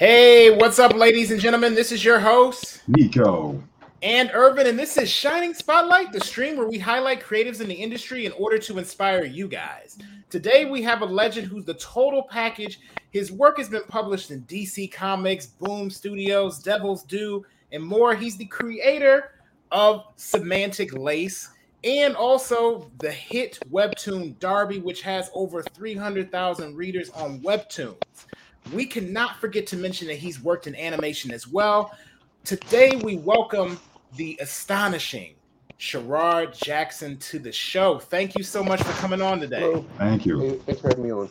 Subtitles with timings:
[0.00, 1.74] Hey, what's up, ladies and gentlemen?
[1.74, 3.62] This is your host, Nico.
[4.00, 7.74] And Urban, and this is Shining Spotlight, the stream where we highlight creatives in the
[7.74, 9.98] industry in order to inspire you guys.
[10.30, 12.80] Today, we have a legend who's the total package.
[13.10, 18.14] His work has been published in DC Comics, Boom Studios, Devil's Due, and more.
[18.14, 19.32] He's the creator
[19.70, 21.50] of Semantic Lace
[21.84, 27.98] and also the hit webtoon Darbi, which has over 300,000 readers on Webtoons.
[28.72, 31.92] We cannot forget to mention that he's worked in animation as well.
[32.44, 33.80] Today, we welcome
[34.16, 35.34] the astonishing
[35.78, 37.98] Sherard Jackson to the show.
[37.98, 39.60] Thank you so much for coming on today.
[39.60, 39.84] Hello.
[39.98, 40.62] Thank you.
[40.66, 41.30] Thanks for having me on.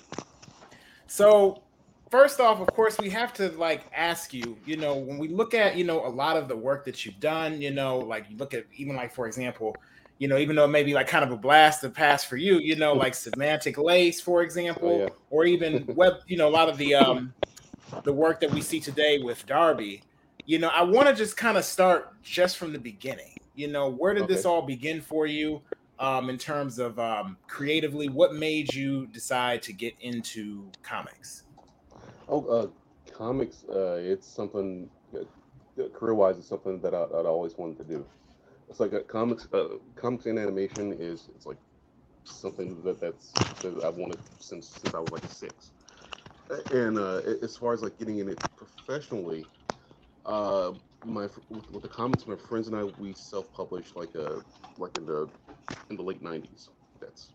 [1.07, 1.63] So,
[2.09, 5.53] first off, of course, we have to like ask you, you know, when we look
[5.53, 8.37] at, you know, a lot of the work that you've done, you know, like you
[8.37, 9.75] look at even like, for example,
[10.19, 12.35] you know, even though it may be like kind of a blast to pass for
[12.37, 15.09] you, you know, like semantic lace, for example, oh, yeah.
[15.31, 17.33] or even web, you know, a lot of the um
[18.03, 20.01] the work that we see today with Darbi.
[20.45, 23.37] You know, I want to just kind of start just from the beginning.
[23.55, 24.33] You know, where did okay.
[24.35, 25.61] this all begin for you?
[25.99, 31.43] Um, in terms of um, creatively, what made you decide to get into comics?
[32.29, 32.67] Oh, uh,
[33.11, 38.05] comics, uh, it's something uh, career-wise, it's something that I, would always wanted to do
[38.69, 41.57] it's like a comics uh, comics and animation is it's like
[42.23, 43.31] something that that's
[43.61, 45.71] that I've wanted since since I was like six.
[46.71, 49.45] And uh, as far as like getting in it professionally,
[50.25, 50.73] uh,
[51.05, 54.41] my with, with, the comics, my friends and I we self-published like a
[54.77, 55.29] like in the
[55.89, 56.69] in the late '90s.
[56.99, 57.31] That's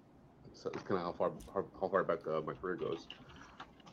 [0.85, 1.33] kind of how far
[1.81, 3.07] how far back uh, my career goes.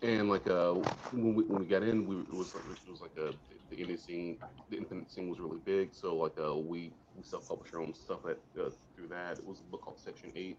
[0.02, 0.74] And like uh,
[1.12, 3.34] when we when we got in, we it was like it was like a
[3.70, 4.38] the indie scene,
[4.70, 5.94] the independent scene was really big.
[5.94, 9.40] So like uh, we we self-published our own stuff at, uh, through that.
[9.40, 10.58] It was a book called Section Eight,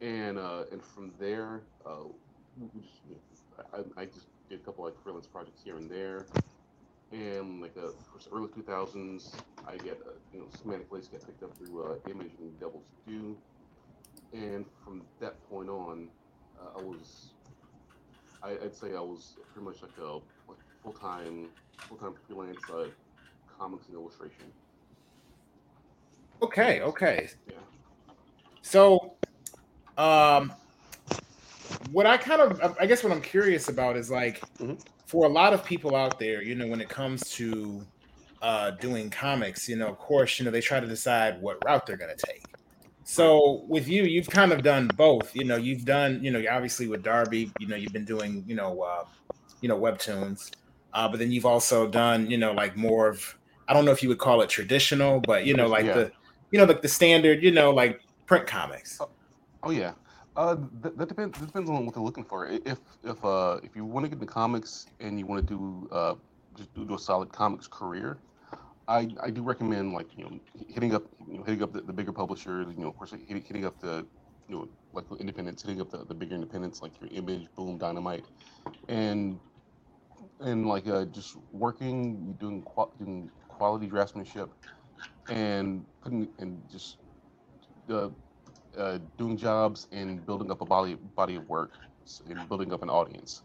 [0.00, 2.04] and uh, and from there, uh,
[2.80, 6.26] just, you know, I, I, just did a couple like freelance projects here and there.
[7.12, 7.90] And like uh,
[8.32, 9.34] early 2000s,
[9.66, 12.84] I get uh, you know Semantic Lace got picked up through uh, Image and Devil's
[13.06, 13.36] Due,
[14.32, 16.08] and from that point on,
[16.58, 17.32] uh, I was
[18.42, 20.14] I, would say I was pretty much like a
[20.48, 22.58] like full time full time freelance
[23.58, 24.46] comics and illustration.
[26.42, 27.28] Okay, okay.
[27.48, 27.54] Yeah.
[28.62, 29.14] So,
[29.96, 30.52] um,
[31.92, 34.74] what I kind of, I guess, what I'm curious about is like, mm-hmm.
[35.06, 37.86] for a lot of people out there, you know, when it comes to
[38.40, 41.86] uh, doing comics, you know, of course, you know, they try to decide what route
[41.86, 42.44] they're going to take.
[43.04, 45.34] So with you, you've kind of done both.
[45.34, 48.54] You know, you've done, you know, obviously with Darbi, you know, you've been doing, you
[48.54, 49.04] know, uh,
[49.60, 50.52] you know, webtoons,
[50.92, 53.36] uh, but then you've also done, you know, like more of,
[53.68, 55.94] I don't know if you would call it traditional, but you know, like yeah.
[55.94, 56.12] the
[56.52, 58.98] you know, like the standard, you know, like print comics.
[59.00, 59.08] Oh,
[59.64, 59.92] oh yeah.
[60.36, 61.38] Uh, that, depends.
[61.38, 62.46] That depends on what they're looking for.
[62.46, 65.88] If if uh if you want to get into comics and you want to do
[65.90, 66.14] uh
[66.56, 68.18] just do, do a solid comics career,
[68.88, 71.92] I I do recommend like you know hitting up you know hitting up the, the
[71.92, 72.66] bigger publishers.
[72.74, 74.06] You know, of course, hitting, hitting up the
[74.48, 78.24] you know like independents, hitting up the, the bigger independents like your Image, Boom, Dynamite,
[78.88, 79.38] and
[80.40, 82.64] and like uh, just working, doing
[82.98, 84.48] doing quality draftsmanship,
[85.28, 86.98] and putting and just
[87.88, 88.10] uh,
[88.76, 91.78] uh, doing jobs and building up a body body of work
[92.26, 93.42] and building up an audience.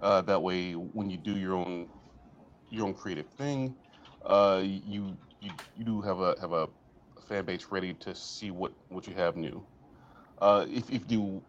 [0.00, 1.90] Uh, that way, when you do your own
[2.70, 3.76] your own creative thing,
[4.22, 6.68] uh, you you you do have a have a
[7.26, 9.66] fan base ready to see what what you have new.
[10.38, 11.44] Uh, if if you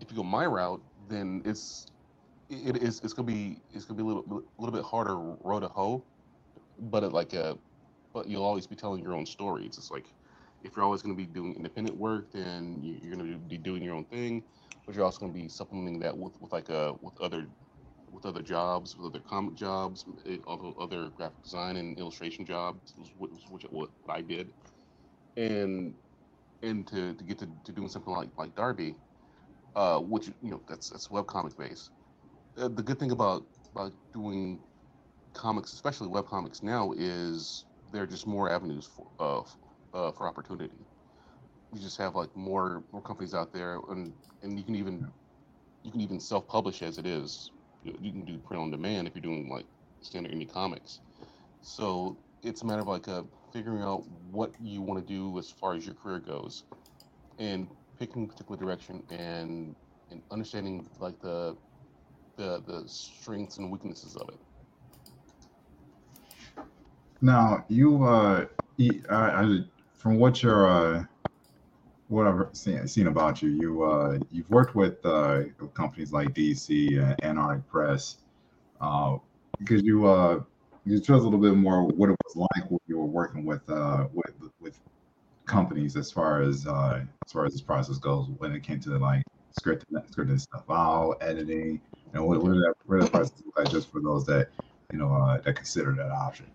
[0.00, 1.86] if you go my route, then it's
[2.50, 4.24] it is it's gonna be it's gonna be a little
[4.58, 6.04] a little bit harder row to hoe,
[6.78, 7.58] but it, like a
[8.14, 9.78] but you'll always be telling your own stories.
[9.78, 10.14] It's like
[10.62, 13.84] if you're always going to be doing independent work, then you're going to be doing
[13.84, 14.44] your own thing,
[14.86, 17.48] but you're also going to be supplementing that with, with like a uh, with other
[18.10, 20.38] with other jobs, with other comic jobs, eh,
[20.80, 24.52] other graphic design and illustration jobs, which, which what I did,
[25.36, 25.96] and
[26.62, 28.96] and to, to get to, to doing something like like Darbi,
[29.76, 31.90] uh, which you know that's that's web comic based.
[32.58, 34.62] Uh, the good thing about about doing
[35.34, 40.26] comics, especially web comics now, is there are just more avenues for uh, uh, for
[40.26, 40.74] opportunity.
[41.72, 44.12] You just have like more more companies out there, and
[44.42, 45.06] and you can even
[45.84, 47.52] you can even self publish as it is.
[47.84, 49.66] You, you, can do print on demand if you're doing like
[50.00, 51.00] standard indie comics.
[51.62, 55.50] So it's a matter of like uh, figuring out what you want to do as
[55.50, 56.64] far as your career goes,
[57.38, 57.68] and
[58.00, 59.76] picking a particular direction and
[60.10, 61.56] and understanding like the
[62.36, 64.40] the the strengths and weaknesses of it.
[67.24, 68.44] Now you, uh,
[69.10, 69.60] I,
[69.94, 71.04] from what you're, uh,
[72.08, 77.02] what I've seen, seen about you, you, uh, you've worked with uh, companies like DC,
[77.02, 78.18] uh, Antarctic Press.
[78.78, 79.16] Uh,
[79.58, 80.40] because you uh
[80.84, 83.44] you tell us a little bit more what it was like when you were working
[83.44, 84.78] with uh with with
[85.46, 88.98] companies as far as uh as far as this process goes when it came to
[88.98, 89.22] like
[89.56, 91.80] scripting scripting stuff out, editing,
[92.12, 94.48] and what, what did that what did that process look like just for those that
[94.92, 96.46] you know uh, that consider that option?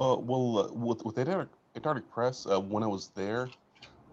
[0.00, 3.48] Uh, well, uh, with with Antarctic, Antarctic Press, uh, when I was there,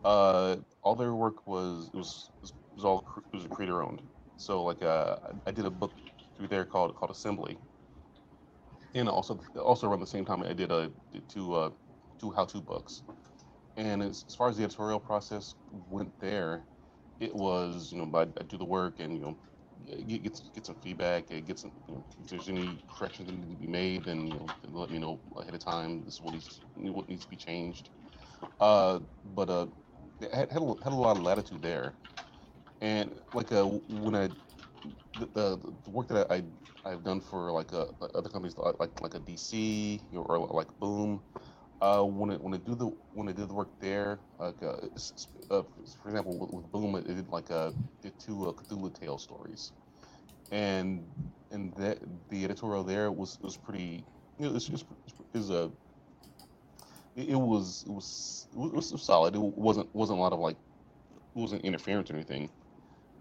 [0.04, 4.02] uh, all their work was it was it was all it was creator owned.
[4.38, 5.18] So like uh,
[5.48, 5.94] I did a book
[6.38, 7.58] through there called called Assembly,
[8.94, 11.72] and also also around the same time I did a did two uh,
[12.20, 13.04] two how to books.
[13.78, 16.66] And as, as far as the editorial process went there,
[17.20, 19.38] it was you know I do the work and you know
[19.86, 23.50] get get, get some feedback, get some you know, if there's any corrections that need
[23.50, 26.04] to be made, then you know let me know ahead of time.
[26.06, 27.90] This is what needs what needs to be changed.
[28.60, 29.68] Uh, but uh,
[30.22, 31.96] had had a, had a lot of latitude there,
[32.82, 34.30] and like uh, when I
[35.16, 36.44] the, the, work that I
[36.86, 37.86] I've done for like uh,
[38.16, 41.22] other companies like like a DC or, or like Boom,
[41.82, 44.78] uh, when I when I do the when I did the work there, like uh,
[45.52, 45.64] uh,
[46.02, 47.72] for example with, with Boom, it did like uh,
[48.02, 49.72] did two uh, Cthulhu Tale stories,
[50.52, 51.06] and
[51.52, 52.00] and that
[52.30, 54.04] the editorial there was was pretty
[54.40, 54.84] you know, it's, it's,
[55.34, 55.72] is a
[57.16, 59.36] it, it was it was, it was solid.
[59.36, 60.58] It wasn't wasn't a lot of like
[61.14, 62.50] it wasn't interference or anything,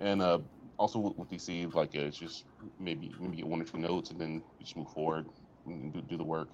[0.00, 0.38] and uh,
[0.78, 2.44] also with, with DC like uh, it's just
[2.80, 5.26] maybe maybe get one or two notes and then just move forward
[5.66, 6.48] and do, do the work.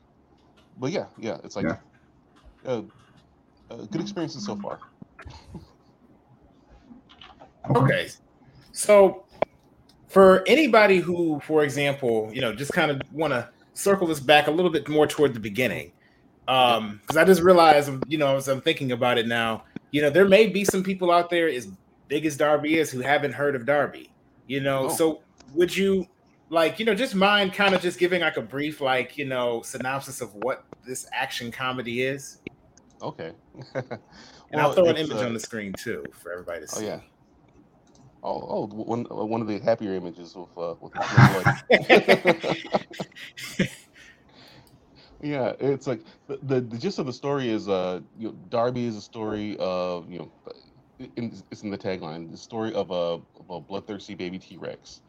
[0.79, 1.77] But yeah, yeah, it's like Yeah.
[2.65, 2.83] Uh,
[3.71, 4.79] uh, good experiences so far.
[7.77, 8.09] Okay.
[8.73, 9.25] So
[10.09, 14.47] for anybody who, for example, you know, just kind of want to circle this back
[14.47, 15.93] a little bit more toward the beginning.
[16.47, 20.11] Um, because I just realized, you know, as I'm thinking about it now, you know,
[20.11, 21.69] there may be some people out there as
[22.09, 24.11] big as Darbi is who haven't heard of Darbi,
[24.47, 24.87] you know.
[24.87, 24.89] Oh.
[24.89, 25.23] So
[25.55, 26.07] would you
[26.51, 29.63] like, you know, just mind kind of just giving like a brief, like, you know,
[29.63, 32.41] synopsis of what this action comedy is?
[33.05, 33.33] Okay.
[34.51, 36.77] And I'll throw an image uh, on the screen too for everybody to see.
[36.77, 36.87] Oh see.
[36.87, 37.01] yeah.
[38.23, 40.93] Oh, oh, one uh, of the happier images with uh, with
[45.21, 48.87] yeah, it's like the, the the gist of the story is uh, you know, Darbi
[48.87, 50.33] is a story of you know,
[51.17, 55.01] in, it's in the tagline, the story of a of a bloodthirsty baby T Rex,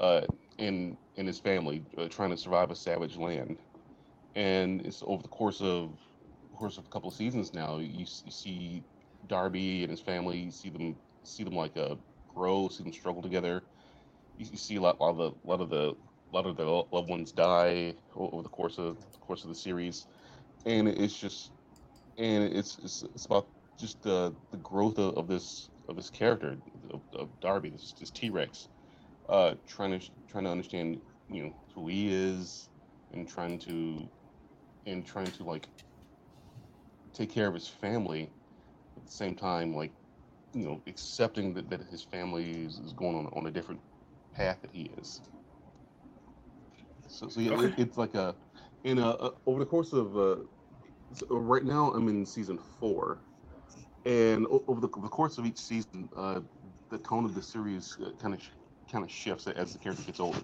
[0.00, 0.22] uh,
[0.58, 3.58] in in his family uh, trying to survive a savage land,
[4.34, 5.98] and it's over the course of
[6.56, 7.78] course of a couple of seasons now.
[7.78, 8.82] You, you see
[9.28, 11.94] Darbi and his family, you see them see them like uh,
[12.34, 13.62] grow, see them struggle together.
[14.38, 15.94] You, you see a lot, lot of the lot of the
[16.32, 20.06] lot of the loved ones die over the course of the course of the series,
[20.66, 21.50] and it's just
[22.18, 23.46] and it's it's, it's about
[23.78, 26.56] just the the growth of, of this of this character
[26.92, 28.68] of, of Darbi, this this T Rex,
[29.28, 32.68] uh, trying to trying to understand you know who he is
[33.12, 34.08] and trying to
[34.86, 35.68] and trying to like
[37.14, 38.30] take care of his family
[38.96, 39.92] at the same time like
[40.54, 43.80] you know accepting that, that his family is, is going on, on a different
[44.34, 45.20] path that he is.
[47.08, 48.34] So, so yeah it, it's like a
[48.84, 50.36] in a, uh over the course of uh
[51.12, 53.18] so right now i'm in season four.
[54.04, 56.40] And over the, the course of each season uh
[56.90, 58.40] the tone of the series kind of
[58.90, 60.42] kind of shifts as the character gets older.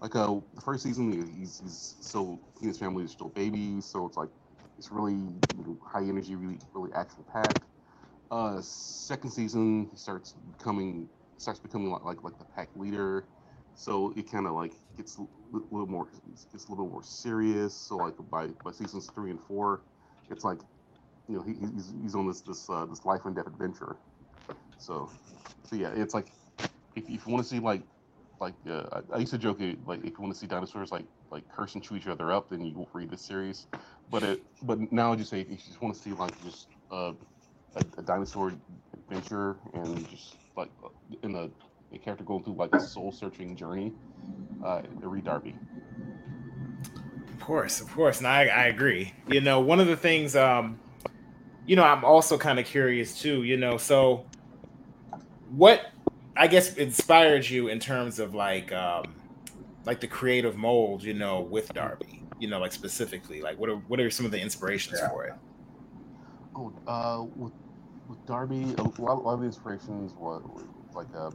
[0.00, 3.84] Like uh the first season he's, he's so he and his family is still babies
[3.86, 4.30] so it's like
[4.80, 5.20] it's really
[5.86, 7.66] high energy really really action packed.
[8.30, 13.28] Uh second season he starts becoming starts becoming like like, like the pack leader.
[13.74, 16.06] So it kind of like gets a li- little more
[16.50, 17.74] gets a little more serious.
[17.76, 19.82] So like by by seasons three and four
[20.30, 20.60] it's like
[21.28, 23.98] you know he, he's, he's on this this uh, this life and death adventure.
[24.78, 25.10] So
[25.64, 26.32] so yeah it's like
[26.96, 27.84] if, if you want to see like
[28.40, 31.06] like uh, I, I used to joke like if you want to see dinosaurs like
[31.30, 31.44] like
[31.74, 33.66] and chew each other up then you won't read the series
[34.10, 37.12] but it but now just say if you just want to see like just uh,
[37.76, 38.52] a, a dinosaur
[38.94, 40.70] adventure and just like
[41.22, 41.48] in a,
[41.94, 43.92] a character going through like a soul searching journey
[44.64, 45.54] uh read Darbi
[47.28, 48.18] Of course, of course.
[48.18, 49.14] And I, I agree.
[49.28, 50.78] You know, one of the things, um,
[51.66, 54.26] you know, I'm also kind of curious too, you know, so
[55.50, 55.90] what
[56.36, 59.14] I guess inspired you in terms of like, um,
[59.86, 63.76] like the creative mold, you know, with Darbi, you know, like specifically, like what are,
[63.76, 65.08] what are some of the inspirations Yeah.
[65.08, 65.34] for it?
[66.54, 67.52] Oh, uh, with
[68.08, 70.42] with Darbi, a lot, a lot of the inspirations was,
[70.94, 71.30] like uh,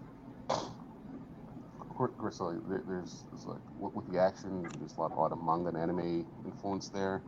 [1.80, 5.32] of course, like, there's, there's like with, with the action, there's a lot, a lot
[5.32, 7.22] of manga and anime influence there.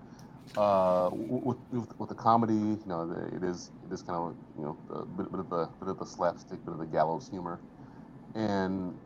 [0.57, 4.35] Uh, with, with with the comedy, you know, the, it is it is kind of
[4.57, 7.29] you know a bit, bit of the bit of the slapstick, bit of the gallows
[7.29, 7.61] humor,
[8.35, 8.97] and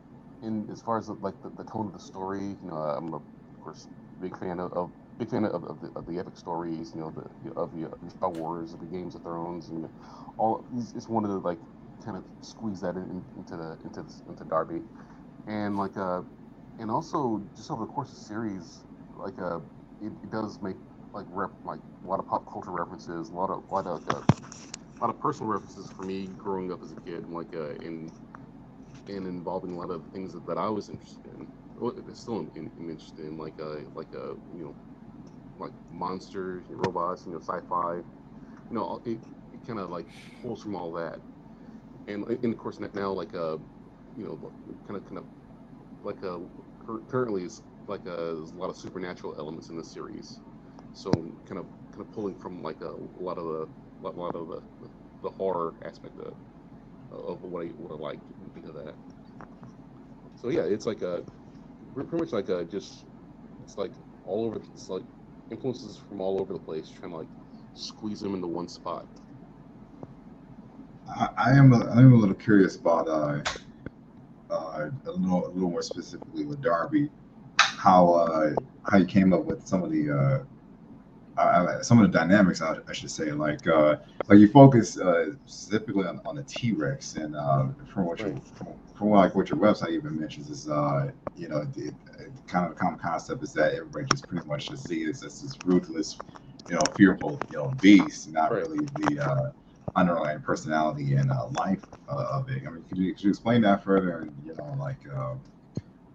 [0.42, 3.22] in as far as like the, the tone of the story, you know, I'm a
[3.62, 3.88] course,
[4.20, 7.10] big fan of, of big fan of, of, the, of the epic stories, you know,
[7.10, 9.88] the of the, Star Wars, of the Games of Thrones, and
[10.38, 10.64] all.
[10.76, 11.58] It's one of the like
[12.04, 14.82] kind of squeeze that in, into the into into Darbi,
[15.46, 16.22] and like uh,
[16.78, 18.80] and also just over the course of the series,
[19.16, 19.58] like uh,
[20.02, 20.76] it, it does make
[21.14, 24.02] like rep like a lot of pop culture references, a lot of a lot of
[24.14, 24.22] uh,
[25.00, 28.10] a lot of personal references for me growing up as a kid, like uh, in
[29.08, 31.46] and involving a lot of things that, that I was interested in.
[31.78, 34.74] Well, still in, in, interested in, like a like uh, you know,
[35.58, 37.96] like monsters, robots, you know, sci-fi.
[37.96, 39.18] You know, it,
[39.52, 40.06] it kind of like
[40.40, 41.18] pulls from all that,
[42.08, 43.58] and, and of course now like a
[44.16, 44.52] you know,
[44.86, 45.24] kind of kind of
[46.04, 46.40] like a
[47.08, 50.40] currently is like a, uh, there's a lot of supernatural elements in the series,
[50.92, 51.10] so
[51.46, 54.48] kind of kind of pulling from like a, a lot of the a lot of
[54.48, 54.62] the,
[55.22, 56.34] the horror aspect of
[57.12, 58.20] of what I what I like
[58.64, 58.96] of that.
[60.36, 61.24] So yeah, it's like a
[61.94, 63.04] pretty much like a just
[63.62, 63.92] it's like
[64.24, 64.56] all over.
[64.74, 65.04] It's like
[65.50, 67.28] influences from all over the place, trying to like
[67.74, 69.08] squeeze them into one spot.
[71.08, 73.42] I, I am a, I am a little curious about uh,
[74.50, 77.10] uh, a little a little more specifically with Darbi,
[77.76, 78.50] how uh,
[78.84, 80.44] how you came up with some of the uh,
[81.36, 83.96] uh, some of the dynamics, I, I should say, like uh,
[84.28, 88.40] like you focus uh, specifically on, on the T Rex, and uh, from what you
[88.54, 91.92] from, from like what your website even mentions is, uh, you know, the,
[92.46, 95.58] kind of the common concept is that everybody just pretty much just sees as this
[95.64, 96.20] ruthless,
[96.68, 98.62] you know, fearful, you know, beast, not right.
[98.68, 99.50] really the uh,
[99.96, 102.62] underlying personality and uh, life uh, of it.
[102.66, 105.34] I mean, could you, could you explain that further, and you know, like uh,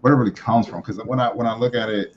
[0.02, 0.82] where it really comes from?
[0.82, 2.16] Because when I when I look at it,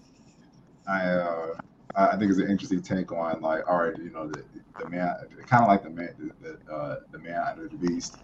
[0.86, 1.54] I uh,
[1.94, 4.42] I think it's an interesting take on like, all right, you know, the,
[4.78, 5.14] the man,
[5.46, 8.16] kind of like the man, the, the, uh, the man under the beast,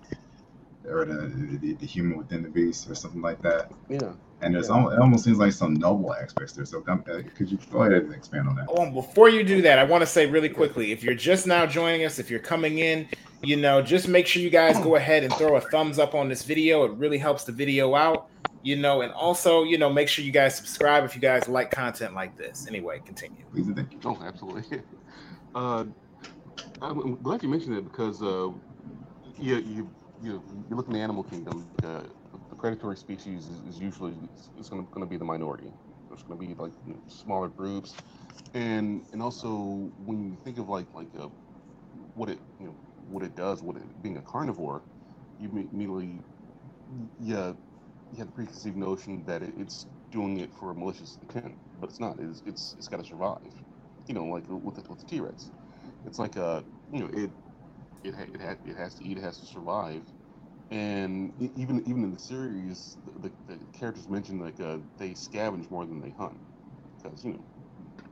[0.89, 3.73] or the, the, the human within the beast, or something like that.
[3.89, 4.13] Yeah.
[4.43, 4.75] And there's yeah.
[4.75, 6.65] almost, it almost seems like some noble aspects there.
[6.65, 6.97] So uh,
[7.35, 8.67] could you go ahead and expand on that?
[8.69, 11.67] Oh, before you do that, I want to say really quickly, if you're just now
[11.67, 13.09] joining us, if you're coming in,
[13.43, 16.29] you know, just make sure you guys go ahead and throw a thumbs up on
[16.29, 16.85] this video.
[16.85, 18.29] It really helps the video out
[18.67, 21.71] you know, and also, you know, make sure you guys subscribe if you guys like
[21.71, 22.67] content like this.
[22.67, 23.45] Anyway, continue.
[24.05, 24.83] Oh, absolutely.
[25.55, 25.87] Uh,
[26.83, 28.51] I'm glad you mentioned it because uh,
[29.39, 29.91] you you
[30.23, 31.67] you you look in the animal kingdom.
[31.83, 32.03] Uh,
[32.51, 34.13] the predatory species is, is usually
[34.59, 35.73] it's going to be the minority.
[36.11, 37.95] There's going to be like you know, smaller groups,
[38.53, 39.49] and and also
[40.05, 41.29] when you think of like like uh,
[42.15, 42.77] what it you know
[43.09, 44.83] what it does, what it being a carnivore,
[45.41, 46.19] you immediately
[47.19, 47.55] yeah
[48.13, 51.91] you have the preconceived notion that it, it's doing it for a malicious intent, but
[51.91, 52.19] it's not.
[52.21, 53.39] It's it's, it's got to survive.
[54.07, 55.51] You know, like with the, with the T-Rex,
[56.07, 57.31] it's like a uh, you know it
[58.05, 60.03] it it, ha- it has to eat, it has to survive,
[60.71, 65.87] and even even in the series, the, the, characters mentioned like uh, they scavenge more
[65.87, 66.39] than they hunt,
[67.03, 67.45] because you know,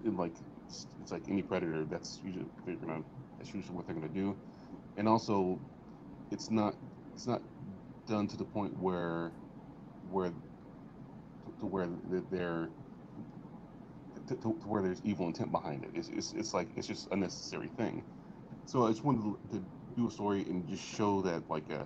[0.05, 0.35] in like
[0.67, 3.03] it's, it's like any predator, that's usually they're gonna
[3.39, 4.37] that's usually what they're gonna do,
[4.97, 5.59] and also,
[6.31, 6.75] it's not
[7.15, 7.43] it's not
[8.09, 9.33] done to the point where
[10.11, 10.31] where
[11.61, 12.71] to where they're
[14.29, 15.93] to, to, where there's evil intent behind it.
[15.95, 18.05] It's, it's, it's like it's just a necessary thing.
[18.67, 21.85] So I just wanted to, to do a story and just show that like uh,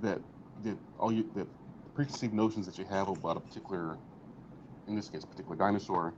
[0.00, 0.22] that
[0.62, 1.48] that all you that
[1.94, 3.98] preconceived notions that you have about a particular,
[4.88, 6.14] in this case, a particular dinosaur,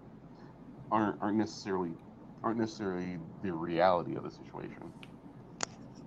[0.90, 1.94] aren't aren't necessarily
[2.42, 4.92] aren't necessarily the reality of the situation.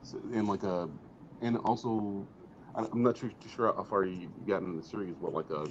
[0.03, 0.87] So, and like a, uh,
[1.41, 2.27] and also
[2.77, 5.65] I'm not too, too sure how far you've gotten in the series, but like uh,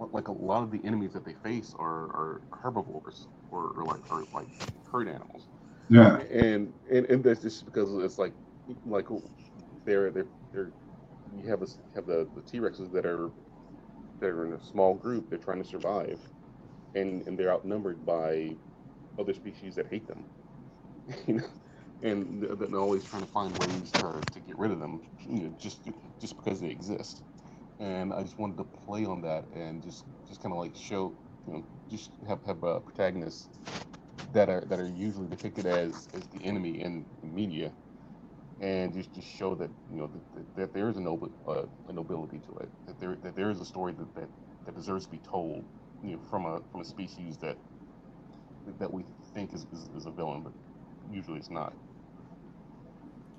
[0.00, 3.84] a like a lot of the enemies that they face are, are herbivores or, or
[3.84, 4.46] like or like
[4.90, 5.46] herd animals.
[5.90, 6.20] Yeah.
[6.30, 8.32] And and, and that's just because it's like
[8.86, 9.06] like
[9.84, 10.70] they're they're they're
[11.42, 13.30] you have this have the, the T Rexes that are
[14.20, 16.18] that are in a small group, they're trying to survive
[16.94, 18.50] and, and they're outnumbered by
[19.18, 20.24] other species that hate them.
[21.26, 21.44] you know?
[22.04, 25.56] And they're always trying to find ways to, to get rid of them, you know,
[25.58, 25.80] just
[26.20, 27.24] just because they exist.
[27.80, 31.14] And I just wanted to play on that and just just kind of like show,
[31.48, 33.48] you know, just have have uh, protagonists
[34.32, 37.72] that are that are usually depicted as as the enemy in, in media,
[38.60, 41.94] and just just show that you know that, that there is a noble uh, a
[41.94, 44.28] nobility to it, that there that there is a story that, that
[44.66, 45.64] that deserves to be told,
[46.04, 47.56] you know, from a from a species that
[48.78, 50.52] that we think is, is, is a villain, but
[51.12, 51.74] usually it's not.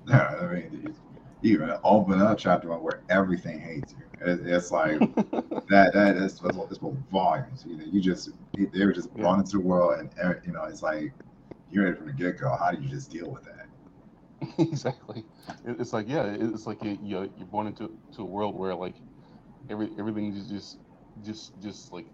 [0.06, 0.94] Yeah, I mean,
[1.42, 4.04] even open up chapter one where everything hates you.
[4.26, 4.98] It, it's like
[5.68, 5.92] that.
[5.94, 7.64] That is it's for volumes.
[7.66, 10.64] You know, you just they were just brought into the world, and uh, you know,
[10.64, 11.14] it's like
[11.70, 12.54] you're ready from the get go.
[12.56, 13.68] How do you just deal with that?
[14.58, 15.24] exactly.
[15.64, 18.96] It's like yeah, it's like you you're born into to a world where like
[19.68, 20.78] every everything is just
[21.22, 22.06] just just like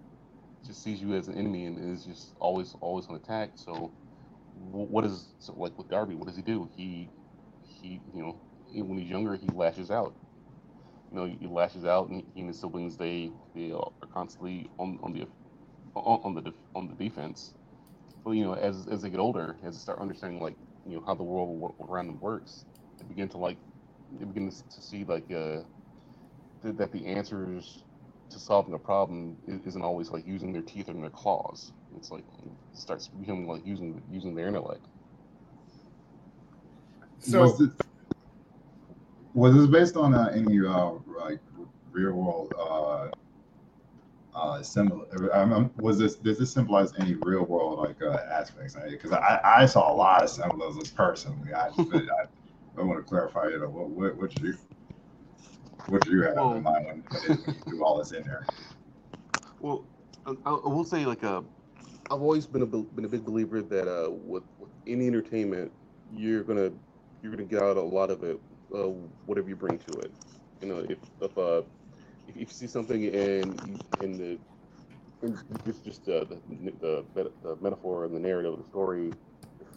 [0.65, 3.53] just sees you as an enemy and is just always always on attack.
[3.57, 3.93] So
[4.55, 6.17] what is so like with Darbi?
[6.17, 6.69] What does he do?
[6.77, 7.11] He
[7.83, 8.37] he you know
[8.87, 10.15] when he's younger he lashes out.
[11.11, 14.99] You know he lashes out and he and his siblings they they are constantly on
[15.03, 15.27] on the
[15.97, 17.55] on, on the on the defense.
[18.25, 21.05] But you know as as they get older, as they start understanding like you know
[21.07, 22.65] how the world around them works,
[22.99, 23.59] they begin to like
[24.19, 25.61] they begin to see like uh,
[26.65, 27.85] that the answers
[28.31, 29.37] to solving a problem
[29.67, 31.73] isn't always like using their teeth and their claws.
[31.97, 34.87] It's like it starts becoming like using using their intellect.
[37.23, 37.71] So was,
[39.35, 41.39] was this based on uh, any uh, like
[41.93, 43.09] real world uh,
[44.37, 45.07] uh, similar?
[45.77, 48.77] was this does this symbolize any real world like uh, aspects?
[48.91, 51.55] Because I, I saw a lot of symbolisms personally.
[51.55, 52.25] I, I,
[52.77, 53.49] I want to clarify.
[53.49, 54.57] You know, what what, what you
[55.87, 57.05] what do you have well, in mind when,
[57.37, 58.45] when you do all this in there?
[59.61, 59.85] Well,
[60.27, 61.43] I, I will say like uh,
[62.11, 65.71] I've always been a been a big believer that uh, with, with any entertainment,
[66.13, 66.73] you're gonna
[67.23, 68.41] you're gonna get out a lot of it,
[68.75, 68.89] uh,
[69.27, 70.13] whatever you bring to it.
[70.63, 71.63] You know, if if uh,
[72.29, 74.41] if you see something in in the
[75.23, 79.15] in just just uh, the, the, the metaphor and the narrative of the story,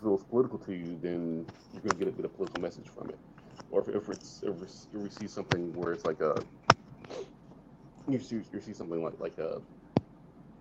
[0.02, 3.20] feels political to you, then you're gonna get a, get a political message from it
[3.72, 4.56] or if, if it's if
[4.94, 6.46] we see something where it's like a
[8.08, 9.62] you see you see something like like a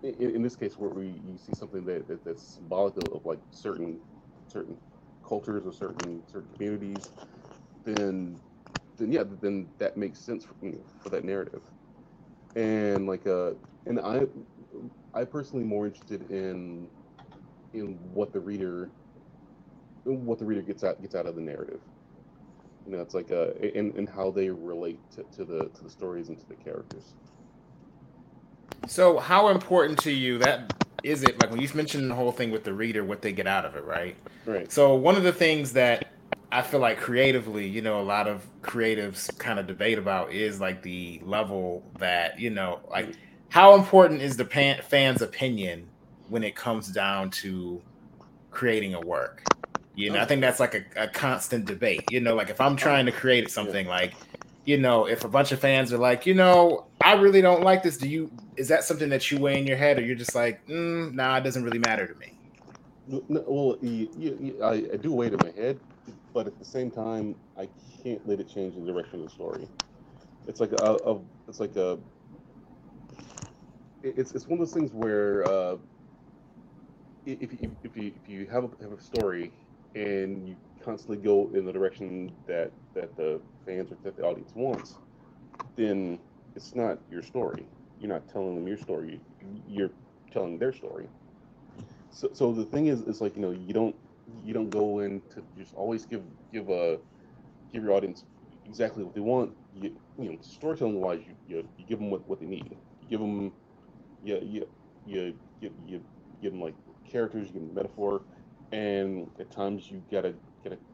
[0.03, 3.25] in, in this case where we you see something that, that that's symbolic of, of,
[3.25, 4.01] like certain
[4.47, 4.79] certain
[5.25, 7.09] cultures or certain certain communities
[7.83, 8.39] then
[8.97, 11.61] then yeah then that makes sense for you know, for that narrative
[12.55, 13.51] and like uh
[13.85, 14.25] and i
[15.13, 16.87] i personally more interested in
[17.73, 18.89] in what the reader
[20.03, 21.81] what the reader gets out gets out of the narrative
[22.85, 25.89] you know, it's like uh, and in how they relate to, to the to the
[25.89, 27.15] stories and to the characters.
[28.87, 31.39] So, how important to you that is it?
[31.39, 33.75] Like when you mentioned the whole thing with the reader, what they get out of
[33.75, 34.15] it, right?
[34.45, 34.71] Right.
[34.71, 36.07] So, one of the things that
[36.51, 40.59] I feel like creatively, you know, a lot of creatives kind of debate about is
[40.59, 43.15] like the level that you know, like
[43.49, 45.87] how important is the pan- fan's opinion
[46.29, 47.81] when it comes down to
[48.51, 49.43] creating a work?
[49.95, 52.03] You know, I think that's like a, a constant debate.
[52.11, 54.13] You know, like if I'm trying to create something, like,
[54.65, 57.83] you know, if a bunch of fans are like, you know, I really don't like
[57.83, 57.97] this.
[57.97, 58.31] Do you?
[58.57, 61.37] Is that something that you weigh in your head, or you're just like, mm, nah,
[61.37, 62.33] it doesn't really matter to me?
[63.07, 65.79] Well, you, you, I, I do weigh it in my head,
[66.33, 67.69] but at the same time, I
[68.03, 69.67] can't let it change the direction of the story.
[70.47, 71.99] It's like a, a it's like a,
[74.01, 75.77] it's it's one of those things where uh,
[77.25, 79.51] if, if, if you if you have a, have a story
[79.93, 84.51] and you constantly go in the direction that that the fans or that the audience
[84.55, 84.95] wants,
[85.75, 86.19] then
[86.55, 87.65] it's not your story.
[87.99, 89.19] You're not telling them your story.
[89.67, 89.89] You're
[90.31, 91.07] telling their story.
[92.11, 93.95] So, so the thing is, is like you know, you don't
[94.45, 96.21] you don't go in to just always give
[96.53, 96.99] give a
[97.73, 98.23] give your audience
[98.65, 99.51] exactly what they want.
[99.75, 102.69] You, you know, storytelling wise, you, you, you give them what, what they need.
[103.01, 103.51] You give them,
[104.23, 104.67] you you
[105.05, 106.01] you you, you
[106.41, 106.75] give them like
[107.09, 107.47] characters.
[107.47, 108.21] You give them metaphor
[108.71, 110.33] and at times you gotta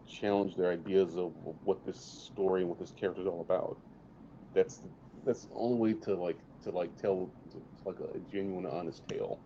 [0.08, 1.34] challenge their ideas of
[1.64, 3.78] what this story and what this character is all about.
[4.54, 4.82] That's
[5.26, 7.30] that's the only way to like to like tell
[7.86, 9.40] like a genuine, honest tale.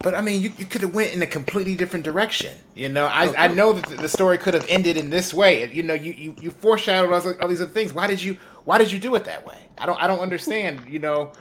[0.00, 2.56] But I mean, you, you could have went in a completely different direction.
[2.74, 5.68] You know, I, I know that the story could have ended in this way.
[5.72, 7.92] You know, you you, you foreshadowed all, all these other things.
[7.92, 9.58] Why did you Why did you do it that way?
[9.78, 10.82] I don't I don't understand.
[10.88, 11.32] You know,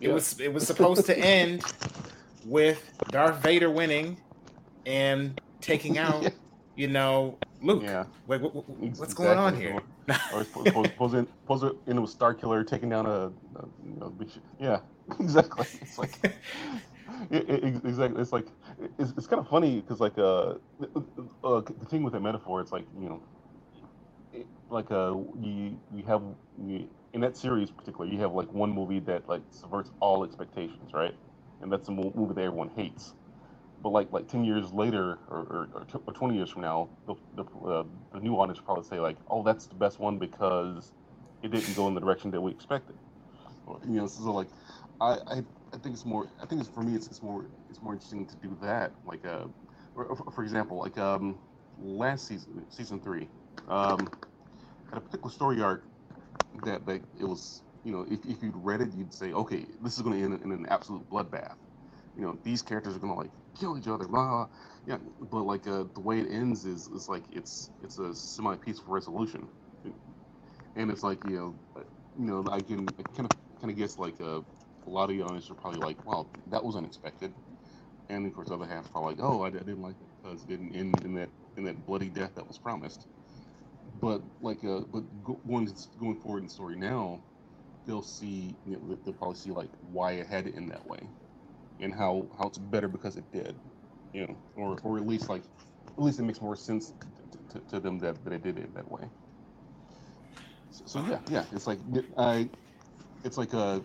[0.00, 0.14] it yeah.
[0.14, 1.64] was it was supposed to end
[2.44, 4.16] with Darth Vader winning
[4.86, 6.30] and taking out,
[6.80, 7.82] you know, Luke.
[7.82, 8.04] Yeah.
[8.26, 9.26] Wait, what, what's exactly.
[9.26, 9.82] going on here?
[10.32, 13.30] or pose it, pose it into a Star Killer taking down a, a
[13.84, 14.12] you know,
[14.58, 14.80] yeah,
[15.20, 15.66] exactly.
[15.82, 16.18] It's like
[17.30, 18.20] it, it, exactly.
[18.20, 18.46] It's like
[18.98, 20.54] it's, it's kind of funny because like uh,
[21.44, 23.22] uh, the thing with the metaphor, it's like you know,
[24.32, 26.22] it, like uh, you you have
[26.66, 30.94] you, in that series particularly, you have like one movie that like subverts all expectations,
[30.94, 31.14] right?
[31.60, 33.12] And that's the movie that everyone hates
[33.82, 37.44] but like like 10 years later or, or, or 20 years from now the, the,
[37.66, 40.92] uh, the new audience probably say like oh that's the best one because
[41.42, 42.96] it didn't go in the direction that we expected.
[43.86, 44.48] You know so like
[45.00, 47.82] I, I i think it's more i think it's for me it's, it's more it's
[47.82, 49.46] more interesting to do that like uh
[49.94, 51.40] for, for example like um
[51.78, 53.28] last season season three
[53.68, 54.10] um
[54.90, 55.84] had a particular story arc
[56.64, 59.96] that that it was you know if, if you'd read it you'd say okay this
[59.96, 61.56] is going to end in an absolute bloodbath
[62.14, 64.48] you know these characters are to like kill each other, blah.
[64.86, 68.56] Yeah, but like uh, the way it ends is is like it's it's a semi
[68.56, 69.50] peaceful resolution,
[70.76, 71.84] and it's like you know, uh,
[72.16, 74.42] you know I can kind of kind of guess like uh
[74.86, 77.34] a lot of you audience are probably like, "Wow, that was unexpected,"
[78.08, 80.44] and of course, the other half probably like, "Oh, I, I didn't like it because
[80.44, 83.08] it didn't end in that in that bloody death that was promised."
[83.94, 85.68] But like, uh, but going
[85.98, 87.24] going forward in the story now,
[87.86, 91.00] they'll see, you know, they'll probably see like why it had to end that way,
[91.80, 93.56] and how how it's better because it did,
[94.12, 95.42] you know, or or at least like,
[95.98, 98.74] at least it makes more sense to, to, to them that that it did it
[98.74, 99.08] that way.
[100.70, 101.78] So, so yeah, yeah, it's like
[102.16, 102.48] I,
[103.24, 103.84] it's like a,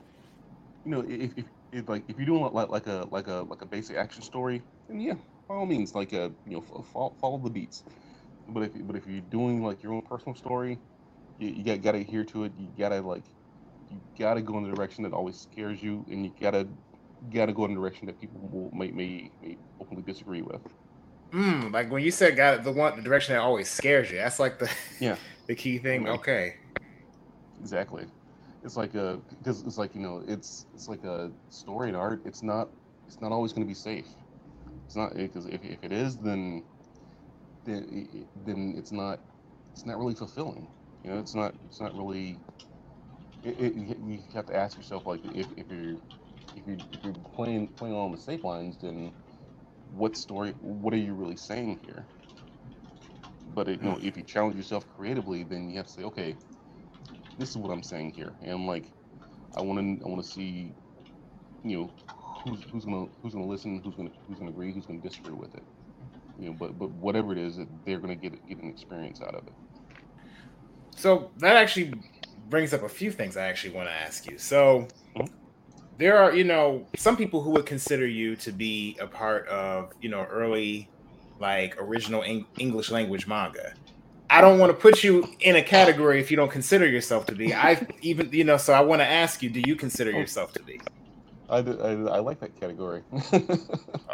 [0.85, 3.61] you know, if, if, if like if you're doing like like a like a like
[3.61, 5.15] a basic action story, then yeah,
[5.47, 7.83] by all means, like a you know follow, follow the beats.
[8.47, 10.79] But if but if you're doing like your own personal story,
[11.39, 12.53] you, you got gotta adhere to it.
[12.57, 13.25] You gotta like
[13.89, 16.67] you gotta go in the direction that always scares you, and you gotta
[17.31, 20.61] gotta go in the direction that people will may may, may openly disagree with.
[21.33, 24.17] Mm, like when you said got the one the direction that always scares you.
[24.17, 25.15] That's like the yeah
[25.47, 26.07] the key thing.
[26.07, 26.55] Okay.
[27.59, 28.05] Exactly.
[28.63, 32.21] It's like a because it's like you know it's it's like a story in art.
[32.25, 32.69] It's not
[33.07, 34.07] it's not always going to be safe.
[34.85, 36.63] It's not eh, because if, if it is, then
[37.65, 39.19] then eh, eh, then it's not
[39.71, 40.67] it's not really fulfilling.
[41.03, 42.37] You know, it's not it's not really.
[43.43, 45.97] It, it, you have to ask yourself like if, if you're
[46.55, 49.11] if you're if you're playing playing along the safe lines, then
[49.91, 50.53] what story?
[50.61, 52.05] What are you really saying here?
[53.53, 56.35] But it, you know, if you challenge yourself creatively, then you have to say, okay,
[57.37, 58.91] this is what I'm saying here, and like,
[59.55, 60.73] I want to I want to see,
[61.63, 61.91] you know,
[62.43, 65.55] who's who's gonna who's gonna listen, who's gonna who's gonna agree, who's gonna disagree with
[65.55, 65.63] it,
[66.39, 66.53] you know.
[66.53, 69.53] But but whatever it is, they're gonna get get an experience out of it.
[70.95, 71.93] So that actually
[72.49, 74.37] brings up a few things I actually want to ask you.
[74.37, 75.25] So mm-hmm.
[75.97, 79.93] There are, you know, some people who would consider you to be a part of,
[80.01, 80.89] you know, early
[81.39, 82.23] like original
[82.57, 83.73] English language manga.
[84.29, 87.35] I don't want to put you in a category if you don't consider yourself to
[87.35, 87.53] be.
[87.53, 90.17] I even you know, so I want to ask you, do you consider oh.
[90.17, 90.81] yourself to be?
[91.47, 93.03] I, I, I like that category.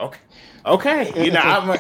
[0.02, 0.20] okay,
[0.66, 1.26] okay.
[1.26, 1.70] You know, I'm.
[1.70, 1.80] a,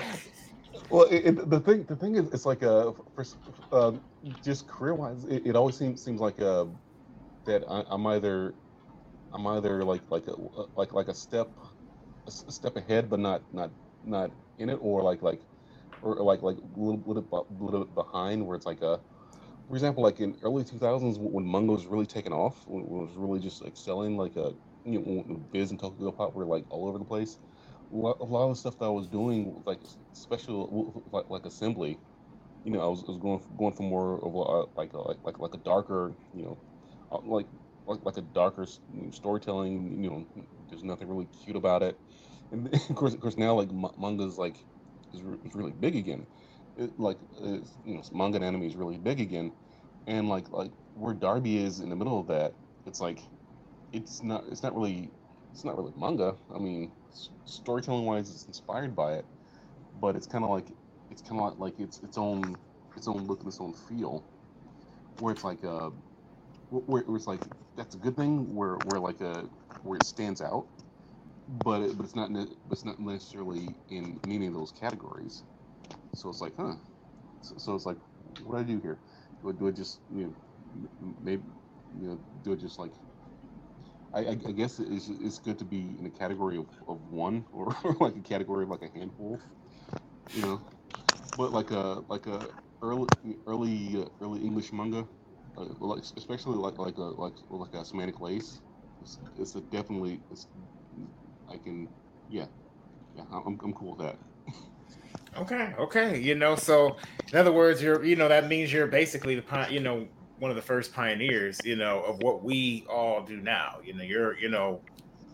[0.90, 3.26] well, it, it, the thing the thing is, it's like a for,
[3.72, 3.92] uh,
[4.44, 6.68] just career wise, it, it, always seems seems like a
[7.46, 8.54] that I, am either
[9.34, 10.36] I'm either like like a
[10.76, 11.50] like like a step
[12.28, 13.72] a step ahead, but not not
[14.04, 15.42] not in it, or like like
[16.02, 19.02] or like like a little, little, little bit behind, where it's like a,
[19.68, 23.12] for example, like in early 2000s when manga was really taking off, when it was
[23.16, 24.54] really just excelling, like a
[24.86, 27.40] you know Viz and Tokyopop were like all over the place.
[27.94, 29.82] A lot, a lot of the stuff that I was doing, like
[30.14, 32.00] special like, like assembly,
[32.66, 35.40] you know, I was, I was going going for more of a, like a, like
[35.40, 36.60] like a darker, you know,
[37.12, 37.48] uh, like
[37.86, 38.66] like, like a darker
[39.12, 40.04] storytelling.
[40.04, 40.28] You know,
[40.70, 41.98] there's nothing really cute about it.
[42.52, 44.58] And of course, of course, now like manga's like
[45.14, 46.26] is, is really big again.
[46.78, 47.18] It, like
[47.86, 49.52] you know, manga and anime is really big again,
[50.08, 52.54] and like like where Darbi is in the middle of that,
[52.86, 53.22] it's like
[53.92, 55.10] it's not it's not really
[55.52, 56.36] it's not really manga.
[56.54, 56.92] I mean,
[57.46, 59.26] storytelling wise, it's inspired by it,
[60.00, 60.68] but it's kind of like
[61.10, 62.56] it's kind of like it's its own
[62.96, 64.24] its own look and its own feel,
[65.20, 65.90] where it's like uh
[66.72, 67.44] where, where it's like
[67.76, 69.50] that's a good thing where where like a
[69.84, 70.72] where it stands out,
[71.48, 75.46] but it, but it's not but it's not necessarily in any of those categories.
[76.14, 76.78] So it's like, huh?
[77.42, 78.00] So, so it's like,
[78.44, 79.04] what do I do here?
[79.42, 81.46] Do I, do I just you know maybe
[81.92, 82.96] you know do I just like
[84.14, 87.48] I, I, I guess it's, it's good to be in a category of, of one
[87.54, 89.46] or like a category of like a handful,
[90.34, 90.66] you know.
[91.36, 93.10] But like a like a early
[93.48, 95.10] early uh, early English manga,
[95.56, 98.62] like especially like like a like like a semantic lace,
[99.02, 100.48] it's, it's a definitely it's
[101.50, 101.88] I can
[102.30, 102.46] yeah
[103.16, 104.18] yeah I'm I'm cool with that.
[105.38, 106.20] Okay, okay.
[106.20, 106.98] You know, so
[107.32, 110.08] in other words, you're you know that means you're basically the you know
[110.42, 113.78] one of the first pioneers, you know, of what we all do now.
[113.84, 114.82] You know, you're, you know,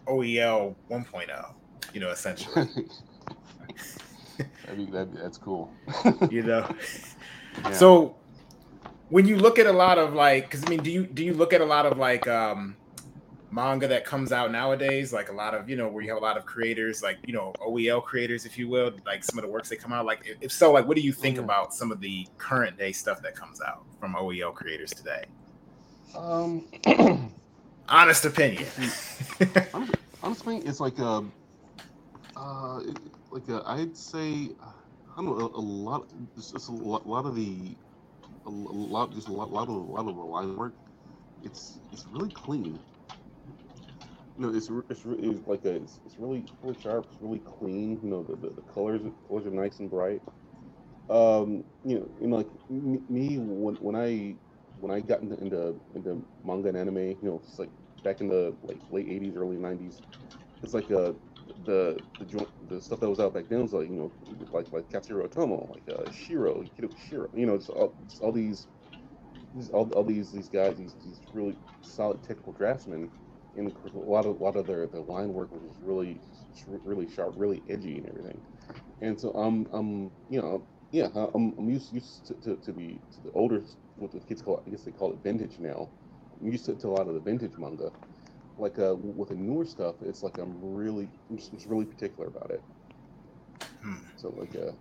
[0.06, 1.54] OEL 1.0,
[1.94, 2.68] you know, essentially.
[4.70, 5.74] I mean, that, that's cool.
[6.30, 6.70] you know,
[7.64, 7.72] yeah.
[7.72, 8.18] so
[9.10, 11.34] when you look at a lot of like, because I mean, do you do you
[11.34, 12.76] look at a lot of like um
[13.52, 16.26] manga that comes out nowadays, like a lot of, you know, where you have a
[16.26, 19.50] lot of creators, like, you know, OEL creators, if you will, like some of the
[19.50, 20.06] works that come out.
[20.06, 21.46] Like, if so, like, what do you think mm-hmm.
[21.46, 25.26] about some of the current day stuff that comes out from OEL creators today?
[26.16, 26.66] Um,
[27.90, 28.66] honest opinion.
[29.40, 29.88] I
[30.24, 31.24] honestly, it's like a,
[32.36, 32.82] uh,
[33.32, 37.26] like a, I'd say, I don't know, a, a lot, it's just a lot, lot
[37.26, 37.76] of the,
[38.48, 40.76] a lot, just a lot, lot of, a lot of line work.
[41.44, 42.80] It's, it's really clean
[44.38, 47.08] no, it's it's, it's like a it's, it's really really sharp.
[47.12, 48.00] It's really clean.
[48.04, 50.22] You know, the, the, the colors colors are nice and bright.
[51.10, 54.38] Um, you know, you know, like me when when I
[54.80, 57.72] when I got into into, into manga and anime, you know, it's like
[58.04, 60.02] back in the like late '80s, early '90s.
[60.62, 61.14] It's like uh,
[61.66, 64.14] the the the stuff that was out back then was like you know
[64.52, 67.30] like like Katsuhiro Otomo, like uh, Shiro, Kido Shiro.
[67.34, 68.68] You know, it's all, all these,
[69.74, 73.12] all, all these these guys, these these really solid technical draftsmen.
[73.56, 76.22] And a lot of a lot of their, their line work was really
[76.68, 78.44] really sharp, really edgy and everything.
[79.02, 83.02] And so I'm I'm you know yeah I'm, I'm used used to, to, to the
[83.16, 83.64] to the older
[83.96, 85.92] what the kids call I guess they call it vintage now.
[86.42, 87.92] I'm used to, to a lot of the vintage manga.
[88.60, 92.28] Like uh, with the newer stuff, it's like I'm really I'm just, just really particular
[92.28, 92.62] about it.
[93.82, 93.96] Hmm.
[94.18, 94.72] So like uh,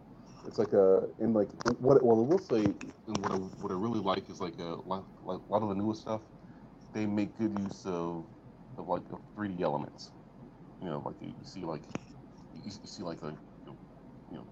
[0.46, 1.48] it's like a uh, and like
[1.80, 4.78] what well I will say and what I, what I really like is like a
[4.86, 6.20] like, like a lot of the newer stuff,
[6.94, 8.24] they make good use of
[8.78, 10.10] of like of 3D elements.
[10.82, 11.82] You know, like you, see like
[12.64, 13.34] you, see like the
[14.30, 14.46] you know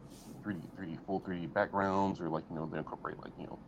[0.45, 3.59] 3D 3D full 3D backgrounds or like you know they incorporate like you know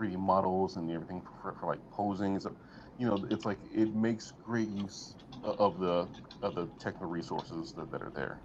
[0.00, 2.40] 3D models and everything for, for, like posing.
[2.40, 2.52] So,
[3.00, 6.06] you know, it's like it makes great use of the
[6.42, 8.38] of the technical resources that, that are there.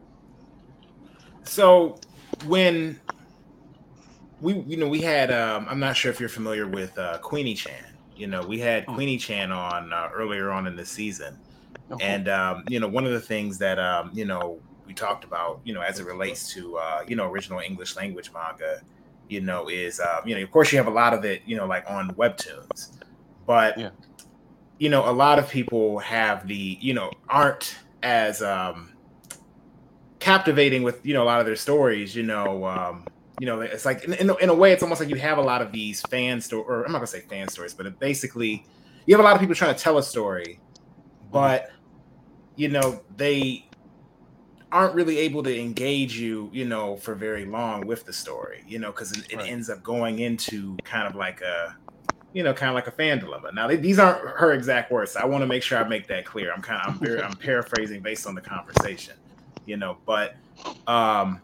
[1.44, 2.00] So
[2.46, 3.00] when
[4.40, 7.54] we you know we had um, I'm not sure if you're familiar with uh, Queenie
[7.54, 7.84] Chan.
[8.16, 8.96] You know, we had hmm.
[8.96, 11.38] Queenie Chan on uh, earlier on in the season,
[11.92, 15.26] oh, and um, you know one of the things that um, you know we talked
[15.26, 18.82] about, you know, as it relates to uh, you know original English language manga
[19.28, 21.58] you know, is uh, you know, of course you have a lot of it, you
[21.58, 22.92] know, like on webtoons,
[23.48, 23.90] but yeah.
[24.78, 28.92] You know, a lot of people have the, you know, aren't as um
[30.20, 33.06] captivating with, you know, a lot of their stories, you know, um,
[33.40, 35.42] you know, it's like in, in, in a way, it's almost like you have a
[35.42, 38.66] lot of these fan story, or I'm not gonna say fan stories, but basically,
[39.06, 40.60] you have a lot of people trying to tell a story,
[41.32, 41.70] but
[42.56, 43.68] you know, they
[44.72, 48.80] aren't really able to engage you, you know, for very long with the story, you
[48.80, 49.50] know, because it, it right.
[49.50, 51.78] ends up going into kind of like a,
[52.36, 53.50] you know, kind of like a fan dilemma.
[53.54, 55.14] Now, these aren't her exact words.
[55.14, 56.52] So I want to make sure I make that clear.
[56.52, 59.14] I'm kind of, I'm, I'm paraphrasing based on the conversation,
[59.66, 60.36] you know, but,
[60.86, 61.40] um,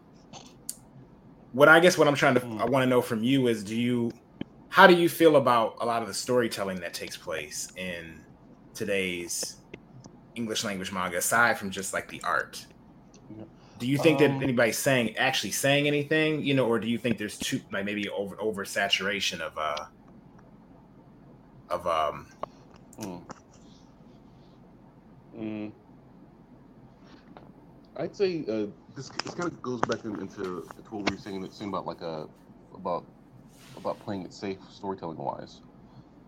[1.52, 3.74] what I guess what I'm trying to, I want to know from you is, do
[3.74, 4.12] you,
[4.68, 8.20] how do you feel about a lot of the storytelling that takes place in
[8.74, 9.56] today's
[10.34, 12.66] English language manga, aside from just like the art?
[13.78, 16.98] Do you think um, that anybody's saying actually saying anything, you know, or do you
[16.98, 19.86] think there's too like maybe over oversaturation of uh
[21.72, 22.28] of um
[22.98, 23.26] mm.
[25.34, 25.74] Mm.
[27.96, 31.50] I'd say uh, this, this kind of goes back in, into, what we were saying,
[31.52, 32.28] saying about like a uh,
[32.74, 33.12] about
[33.76, 35.62] about playing it safe storytelling wise,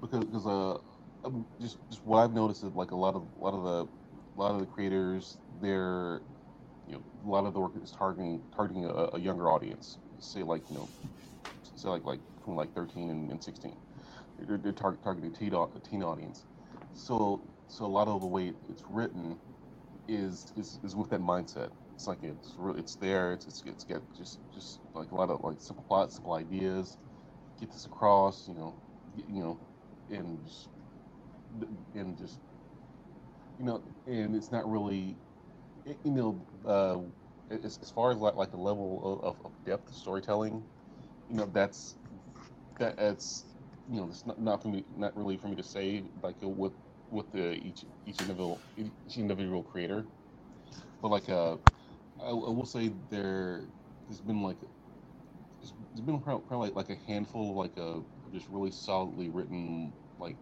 [0.00, 0.78] because because uh
[1.24, 3.94] um, just just what I've noticed is like a lot of a lot of the
[4.36, 6.22] a lot of the creators they're
[6.86, 10.00] you know, a lot of the work is targeting targeting a, a younger audience.
[10.20, 10.94] Say like you know,
[11.62, 13.83] say like like between like 13 and, and 16.
[14.38, 16.44] They're, they're tar- targeting teen, a teen audience.
[16.94, 19.38] So so a lot of the way it's written
[20.08, 21.70] is is, is with that mindset.
[21.94, 23.32] It's like it's really it's there.
[23.32, 26.96] It's it's, it's get just just like a lot of like simple plots, simple ideas.
[27.60, 28.74] Get this across, you know,
[29.28, 29.60] you know,
[30.10, 30.68] and just,
[31.94, 32.38] and just
[33.58, 35.16] you know, and it's not really
[36.04, 36.98] you know, uh,
[37.54, 40.62] as, as far as like, like the level of, of depth of storytelling,
[41.30, 41.96] you know, that's
[42.78, 43.44] that it's
[43.86, 46.48] you know, it's not, not for me, not really for me to say like uh,
[46.48, 46.74] with
[47.10, 50.08] with the each each individual each individual creator,
[51.00, 51.58] but like uh,
[52.20, 53.68] I, I will say there
[54.08, 54.60] there's been like
[55.60, 55.72] there's
[56.06, 60.38] been probably like, a handful of like a uh, just really solidly written like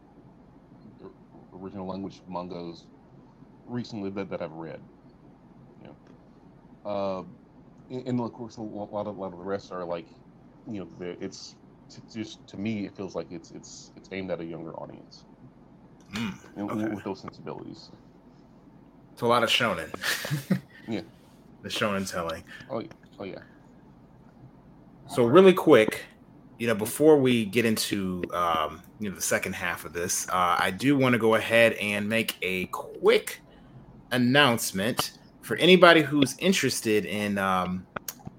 [1.53, 2.89] original language mangas
[3.67, 4.89] recently that, that I've read.
[6.85, 7.25] Uh,
[7.91, 10.09] and of course, a lot of a lot of the rest are like,
[10.67, 11.57] you know, it's
[12.13, 15.25] just to me, it feels like it's it's it's aimed at a younger audience,
[16.13, 16.95] mm, okay.
[16.95, 17.91] with those sensibilities.
[19.13, 19.91] It's a lot of shonen.
[20.89, 21.03] yeah,
[21.63, 22.45] the shonen telling.
[22.71, 22.83] Oh,
[23.19, 23.41] oh yeah.
[25.09, 26.05] So really quick,
[26.59, 30.57] you know, before we get into um, you know the second half of this, uh,
[30.59, 33.41] I do want to go ahead and make a quick
[34.11, 37.87] announcement for anybody who's interested in um,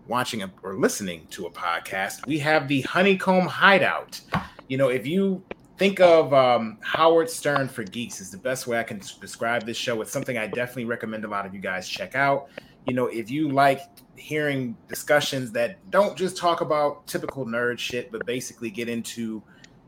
[0.07, 4.19] watching a, or listening to a podcast, we have the Honeycomb Hideout.
[4.67, 5.43] You know, if you
[5.77, 9.77] think of um, Howard Stern for Geeks is the best way I can describe this
[9.77, 10.01] show.
[10.01, 12.47] It's something I definitely recommend a lot of you guys check out.
[12.85, 13.81] You know, if you like
[14.15, 19.41] hearing discussions that don't just talk about typical nerd shit, but basically get into,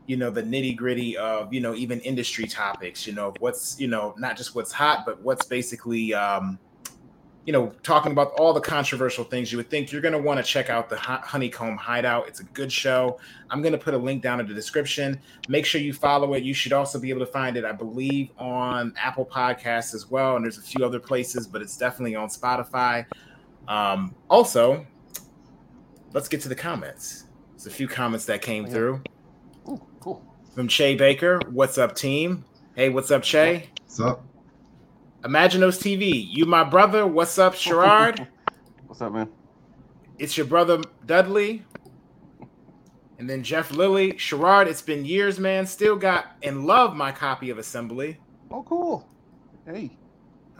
[0.06, 3.86] you know, the nitty gritty of, you know, even industry topics, you know, what's, you
[3.86, 6.58] know, not just what's hot, but what's basically, um,
[7.46, 10.38] you know, talking about all the controversial things, you would think you're going to want
[10.38, 12.26] to check out the Honeycomb Hideout.
[12.26, 13.20] It's a good show.
[13.50, 15.20] I'm going to put a link down in the description.
[15.48, 16.42] Make sure you follow it.
[16.42, 20.34] You should also be able to find it, I believe, on Apple Podcasts as well.
[20.34, 23.06] And there's a few other places, but it's definitely on Spotify.
[23.68, 24.84] Um, also,
[26.14, 27.26] let's get to the comments.
[27.52, 29.02] There's a few comments that came through.
[29.68, 30.20] Ooh, cool.
[30.52, 31.38] From Che Baker.
[31.50, 32.44] What's up, team?
[32.74, 33.70] Hey, what's up, Che?
[33.84, 34.24] What's up?
[35.26, 37.04] Imaginos TV, you my brother.
[37.04, 38.28] What's up, Sherard?
[38.86, 39.28] What's up, man?
[40.20, 41.64] It's your brother Dudley.
[43.18, 44.16] And then Jeff Lilly.
[44.18, 45.66] Sherard, it's been years, man.
[45.66, 48.20] Still got and love my copy of Assembly.
[48.52, 49.08] Oh, cool.
[49.66, 49.90] Hey.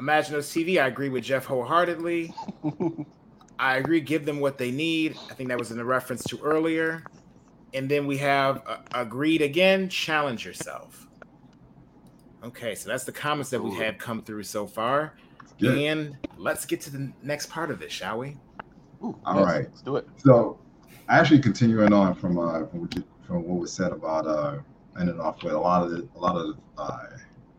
[0.01, 2.35] Imaginos TV, I agree with Jeff wholeheartedly.
[3.61, 5.17] I agree, give them what they need.
[5.31, 7.05] I think that was in a reference to earlier.
[7.73, 11.06] And then we have uh, agreed again, challenge yourself.
[12.44, 15.14] Okay, so that's the comments that we have come through so far.
[15.59, 15.79] Good.
[15.79, 18.37] And let's get to the next part of this, shall we?
[19.03, 20.07] Ooh, All yes, right, let's do it.
[20.18, 20.59] So,
[21.09, 22.88] actually, continuing on from uh, from,
[23.27, 24.59] from what was said about uh,
[24.99, 27.07] ending off with a lot of the, a lot of uh,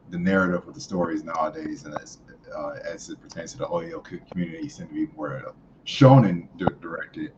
[0.09, 2.19] the narrative of the stories nowadays, and as
[2.55, 5.53] uh, as it pertains to the OEL community, seem to be more
[5.85, 7.31] shown and directed.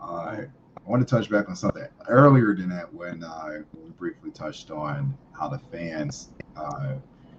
[0.00, 0.42] Uh,
[0.86, 4.70] I want to touch back on something earlier than that when uh, we briefly touched
[4.70, 6.94] on how the fans, uh,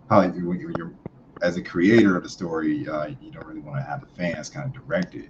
[0.10, 0.94] how you, when you're
[1.42, 4.50] as a creator of the story, uh, you don't really want to have the fans
[4.50, 5.30] kind of direct it.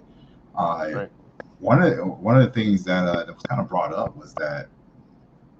[0.56, 1.10] Uh, right.
[1.58, 4.16] One of the, one of the things that, uh, that was kind of brought up
[4.16, 4.68] was that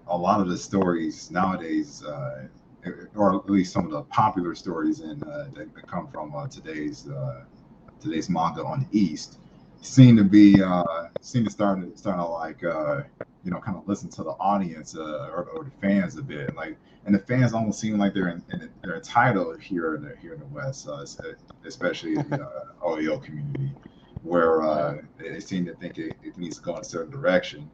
[0.07, 2.47] a lot of the stories nowadays, uh,
[3.15, 6.47] or at least some of the popular stories in uh, that, that come from uh,
[6.47, 7.45] today's uh,
[8.01, 9.39] today's manga on the East,
[9.85, 13.03] seem to be uh seem to start to start to like uh
[13.45, 16.55] you know kind of listen to the audience uh, or, or, the fans a bit
[16.57, 20.17] like and the fans almost seem like they're in, in they're entitled here in the
[20.17, 21.05] here in the west uh,
[21.67, 23.71] especially in the uh, OEL community
[24.23, 27.71] where uh they seem to think it, it needs to go in a certain direction.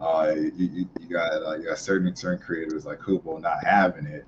[0.00, 4.06] Uh you, you, you got uh, you got certain certain creators like Kubo not having
[4.06, 4.26] it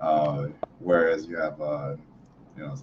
[0.00, 0.48] uh
[0.80, 1.94] whereas you have uh
[2.58, 2.76] you know,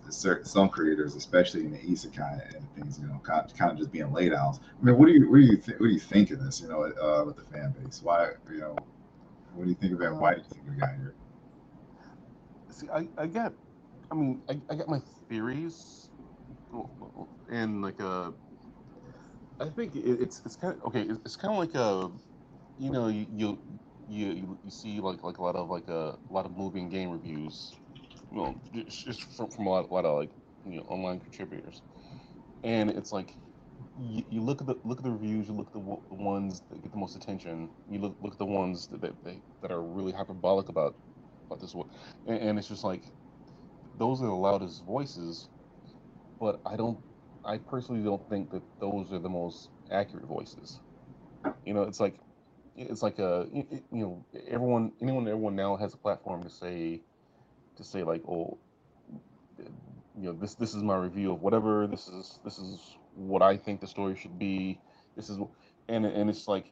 [0.43, 3.91] some creators, especially in the isekai and things, you know, kind of, kind of just
[3.91, 4.59] being laid out.
[4.81, 6.61] I mean, what do you what do you th- what do you think of this?
[6.61, 8.75] You know, uh, with the fan base, why you know,
[9.53, 10.13] what do you think of it?
[10.15, 11.15] Why do you think we got here?
[12.71, 13.53] See, I, I get,
[14.11, 16.09] I mean, I, I get my theories,
[17.49, 18.33] and like a,
[19.59, 21.01] I think it, it's it's kind of okay.
[21.01, 22.11] It's, it's kind of like a,
[22.77, 23.59] you know, you you
[24.07, 26.91] you, you see like like a lot of like a, a lot of movie and
[26.91, 27.73] game reviews
[28.35, 28.55] well,
[28.87, 30.29] just from, from a, lot, a lot of like
[30.65, 31.81] you know online contributors,
[32.63, 33.33] and it's like
[33.99, 36.61] you, you, look at the look at the reviews, you look at the, the ones
[36.69, 39.71] that get the most attention, you look look at the ones that that, that, that
[39.71, 40.95] are really hyperbolic about
[41.47, 41.87] about this one,
[42.27, 43.03] and, and it's just like
[43.97, 45.47] those are the loudest voices,
[46.39, 46.99] but I don't,
[47.45, 50.79] I personally don't think that those are the most accurate voices.
[51.65, 52.19] You know, it's like
[52.75, 56.99] it's like a you know everyone anyone everyone now has a platform to say
[57.77, 58.57] to say like, oh,
[60.17, 61.87] you know, this this is my review of whatever.
[61.87, 64.79] This is this is what I think the story should be.
[65.15, 65.37] This is,
[65.87, 66.71] and and it's like,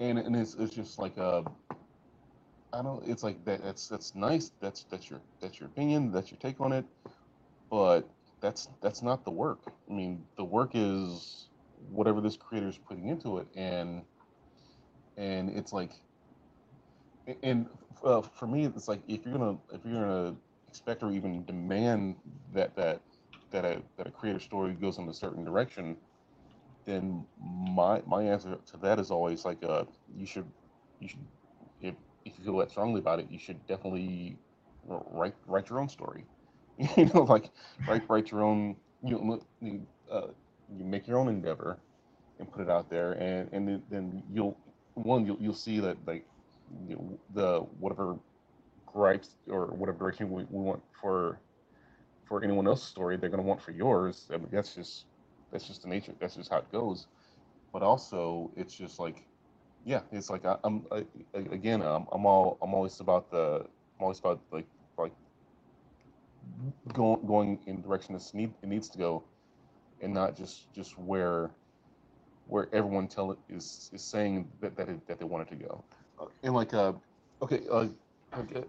[0.00, 1.44] and and it's it's just like a.
[2.72, 3.06] I don't.
[3.08, 3.62] It's like that.
[3.62, 4.50] That's that's nice.
[4.60, 6.10] That's that's your that's your opinion.
[6.12, 6.84] That's your take on it.
[7.70, 8.08] But
[8.40, 9.60] that's that's not the work.
[9.88, 11.48] I mean, the work is
[11.90, 14.02] whatever this creator is putting into it, and
[15.16, 15.92] and it's like,
[17.42, 17.66] and
[18.06, 20.36] uh, for me, it's like if you're gonna if you're gonna
[20.68, 22.16] expect or even demand
[22.54, 23.00] that that
[23.50, 25.96] that a that a creative story goes in a certain direction,
[26.84, 29.84] then my my answer to that is always like uh
[30.16, 30.46] you should
[31.00, 31.26] you should
[31.80, 34.36] if if you feel that strongly about it, you should definitely
[34.86, 36.24] write write your own story.
[36.96, 37.50] you know, like
[37.88, 40.28] write write your own you know, uh,
[40.76, 41.78] you make your own endeavor
[42.38, 44.56] and put it out there, and and then you'll
[44.94, 46.24] one you'll you'll see that like
[46.88, 48.16] you know, the whatever
[48.86, 51.38] gripes or whatever direction we, we want for
[52.24, 54.26] for anyone else's story, they're going to want for yours.
[54.32, 55.04] I mean, that's just
[55.52, 56.12] that's just the nature.
[56.18, 57.06] That's just how it goes.
[57.72, 59.24] But also, it's just like,
[59.84, 60.86] yeah, it's like I, am
[61.34, 63.66] again, I'm, I'm all I'm always about the
[63.98, 64.66] I'm always about like
[64.98, 65.12] like
[66.92, 69.22] going going in direction this need it needs to go,
[70.00, 71.50] and not just just where
[72.48, 75.56] where everyone tell it is is saying that that, it, that they want it to
[75.56, 75.84] go
[76.42, 76.92] in like uh
[77.42, 77.86] okay uh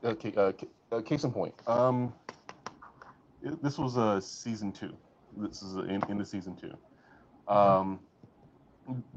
[0.06, 0.52] okay uh,
[0.92, 2.14] uh case in point um
[3.42, 4.96] it, this was uh season two
[5.38, 6.74] this is in, in the season two
[7.54, 8.00] um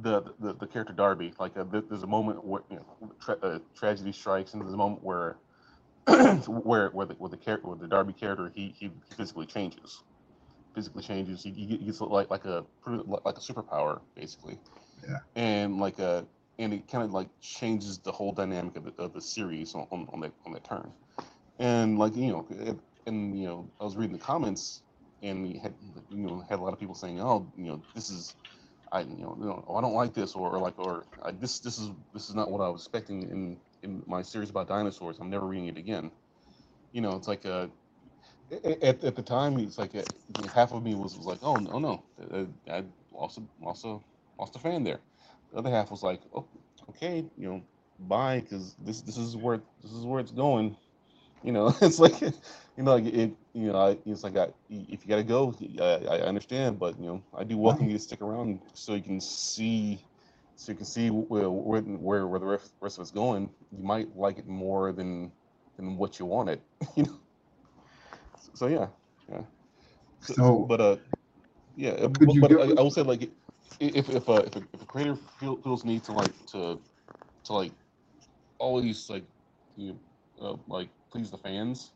[0.03, 3.59] the the, the character Darbi like uh, there's a moment where you know tra- uh,
[3.75, 5.37] tragedy strikes and there's a moment where
[6.47, 10.03] where where the, where the character where the Darbi character he he physically changes
[10.75, 11.43] physically changes.
[11.43, 14.59] He, he gets like like a like a superpower basically.
[15.07, 15.19] Yeah.
[15.37, 16.27] And like a
[16.59, 19.87] and it kind of like changes the whole dynamic of the, of the series on,
[19.91, 20.93] on, on that on that turn.
[21.59, 24.83] And like you know, it, and you know, I was reading the comments
[25.23, 25.75] and we had
[26.11, 28.37] you know had a lot of people saying, oh, you know, this is
[28.93, 31.61] I you know, you know oh, I don't like this or, or like or this
[31.61, 35.19] this is this is not what I was expecting in in my series about dinosaurs.
[35.21, 36.11] I'm never reading it again.
[36.93, 37.69] You know, it's like uh,
[38.53, 40.05] a at, at the time, it's like a,
[40.55, 43.85] half of me was, was like, oh, no, no, uh, I, I lost a, lost
[43.85, 43.99] a,
[44.39, 45.01] lost a fan there.
[45.53, 46.45] The other half was like, oh,
[46.91, 47.63] okay, you know,
[48.01, 50.77] bye, because this this is where this is where it's going.
[51.43, 52.33] You know, it's like, you
[52.79, 56.21] know, like it, you know, I, it's like I, if you gotta go, I, I
[56.21, 60.05] understand, but you know, I do welcome you to stick around so you can see,
[60.57, 63.51] so you can see where where where, the rest, rest of it's going.
[63.73, 65.33] You might like it more than
[65.77, 66.61] than what you wanted.
[66.97, 67.21] You know
[68.55, 68.87] so yeah,
[69.31, 69.43] yeah.
[70.21, 70.97] So, so but uh,
[71.77, 72.07] yeah.
[72.07, 73.31] But, but I, I, will say like,
[73.79, 76.79] if if uh, if a, if a creator feel, feels need to like to
[77.45, 77.73] to like
[78.59, 79.25] always like
[79.77, 79.97] you
[80.41, 81.93] know, uh, like please the fans,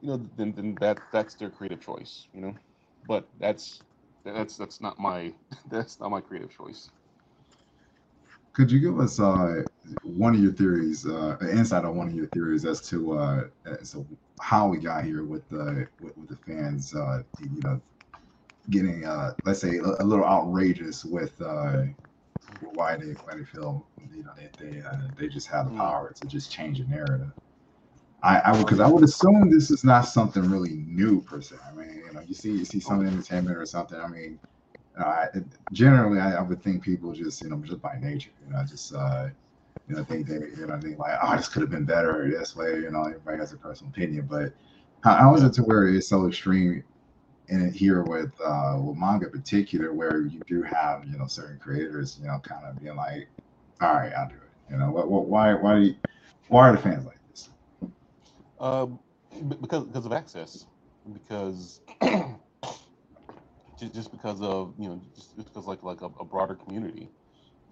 [0.00, 2.54] you know, then then that that's their creative choice, you know.
[3.06, 3.82] But that's
[4.24, 5.32] that's that's not my
[5.70, 6.90] that's not my creative choice.
[8.52, 9.62] Could you give us uh,
[10.02, 13.92] one of your theories, uh, insight on one of your theories as to uh, as
[13.92, 14.06] to
[14.40, 17.80] how we got here with the with, with the fans, uh, you know,
[18.70, 21.84] getting uh, let's say a, a little outrageous with uh,
[22.72, 25.78] why they why they feel you know they they, uh, they just have the mm.
[25.78, 27.30] power to just change the narrative.
[28.22, 31.56] I, I would because I would assume this is not something really new per se.
[31.68, 34.00] I mean, you know, you see you see some entertainment or something.
[34.00, 34.38] I mean,
[34.98, 35.26] uh,
[35.72, 38.94] generally, I, I, would think people just, you know, just by nature, you know, just,
[38.94, 39.28] uh,
[39.88, 42.54] you know, think they, you know, think like, oh, this could have been better this
[42.54, 42.74] way.
[42.76, 44.52] You know, everybody has a personal opinion, but
[45.02, 46.84] how, how is it to where it's so extreme
[47.48, 51.26] in it here with uh, with manga in particular, where you do have, you know,
[51.26, 53.28] certain creators, you know, kind of being like,
[53.80, 54.40] all right, I'll do it.
[54.70, 55.94] You know, what, what why, why,
[56.48, 57.50] why are the fans like this?
[58.58, 58.98] Um,
[59.60, 60.66] because because of access,
[61.12, 61.80] because
[63.78, 67.08] just, just because of you know just, because like like a, a broader community,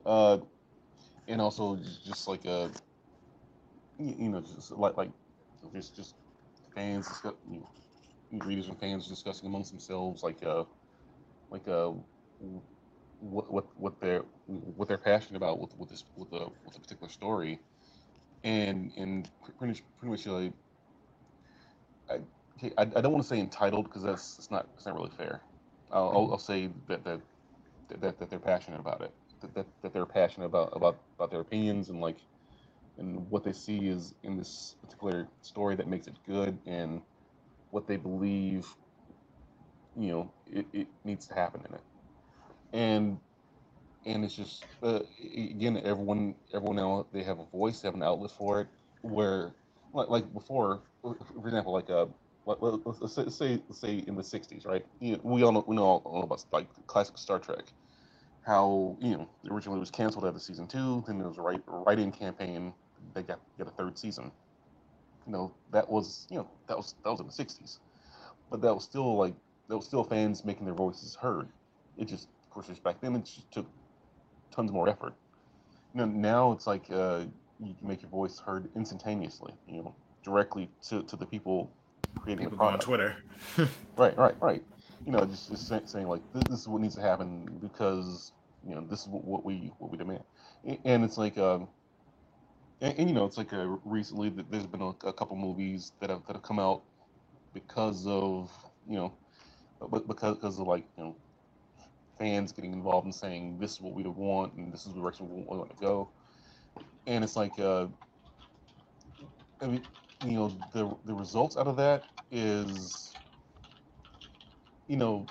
[0.05, 0.39] uh,
[1.29, 2.71] and also just, just like a
[3.99, 5.11] you know just like like
[5.73, 6.15] just just
[6.75, 7.09] fans
[7.51, 7.71] you know,
[8.33, 10.65] readers and fans discussing amongst themselves like uh
[11.51, 11.91] like uh
[13.23, 16.81] what what what they're what they're passionate about with with this with the with a
[16.81, 17.61] particular story,
[18.43, 20.53] and and pretty much pretty much like
[22.11, 22.15] I,
[22.79, 25.41] I, I don't want to say entitled because that's it's not it's not really fair.
[25.93, 27.21] I'll, I'll say that, that
[28.01, 29.13] that that they're passionate about it.
[29.41, 32.17] That, that, that they're passionate about, about about their opinions and like
[32.99, 37.01] and what they see is in this particular story that makes it good and
[37.73, 38.69] what they believe
[39.99, 41.83] you know it, it needs to happen in it
[42.73, 43.19] and
[44.07, 45.01] and it's just uh,
[45.35, 48.69] again everyone everyone now they have a voice they have an outlet for it
[49.03, 49.53] where
[49.95, 51.17] like, like before for
[51.47, 52.07] example like uh
[52.47, 54.85] let's say, say, say in the 60s, right?
[55.01, 57.73] We all know, we know all, all about like classic Star Trek,
[58.45, 61.63] how you know originally it was canceled after season two, then there was a write
[61.67, 62.75] write-in campaign
[63.15, 64.33] they got get a third season.
[65.27, 67.79] You know that was you know that was that was in the 60s,
[68.51, 69.35] but that was still like
[69.69, 71.49] that was still fans making their voices heard.
[71.97, 73.67] It just of course just back then it just took
[74.51, 75.15] tons more effort.
[75.95, 77.25] You know now it's like uh,
[77.61, 79.53] you can make your voice heard instantaneously.
[79.69, 81.71] You know directly to, to the people
[82.21, 82.83] creating People a product.
[82.85, 83.17] on Twitter.
[83.97, 84.63] right, right, right.
[85.05, 88.33] You know, just, just saying like this, this, is what needs to happen because
[88.67, 90.23] you know this is what, what we what we demand,
[90.85, 91.67] and it's like um,
[92.83, 95.93] and, and you know it's like a, recently that there's been a, a, couple movies
[96.01, 96.83] that have that have come out
[97.55, 98.51] because of
[98.89, 99.15] you know,
[99.81, 100.03] because
[100.37, 101.17] because of like you know
[102.19, 105.29] fans getting involved and saying this is what we want and this is the direction
[105.31, 106.11] we want to go,
[107.07, 107.87] and it's like uh,
[109.63, 109.83] I mean
[110.25, 113.17] you know the the results out of that is
[114.89, 115.27] you know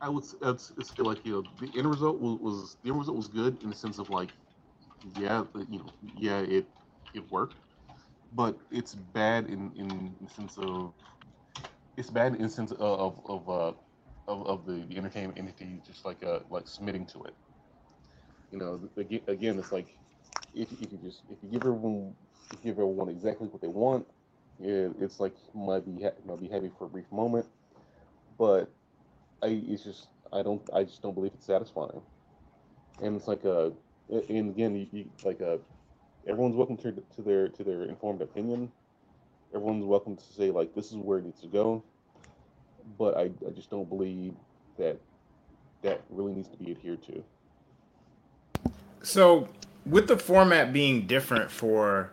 [0.00, 3.16] I would it's, it's like you know the end result was, was the end result
[3.16, 4.30] was good in the sense of like
[5.16, 6.66] yeah you know yeah it
[7.14, 7.56] it worked
[8.32, 10.92] but it's bad in in the sense of
[11.96, 13.72] it's bad in sense of of of, uh,
[14.28, 17.34] of, of the, the entertainment entity just like uh like submitting to it
[18.50, 18.80] you know
[19.28, 19.96] again it's like
[20.54, 22.14] if, if you just if you give everyone
[22.62, 24.06] give everyone exactly what they want.
[24.60, 27.46] It, it's like might be might be happy for a brief moment,
[28.38, 28.70] but
[29.42, 32.02] I it's just I don't I just don't believe it's satisfying.
[33.02, 33.72] And it's like a
[34.28, 35.58] and again you, you like a
[36.28, 38.70] everyone's welcome to to their to their informed opinion.
[39.54, 41.82] Everyone's welcome to say like this is where it needs to go.
[42.98, 44.34] but I, I just don't believe
[44.78, 44.98] that
[45.82, 47.22] that really needs to be adhered to.
[49.02, 49.48] So,
[49.84, 52.12] with the format being different for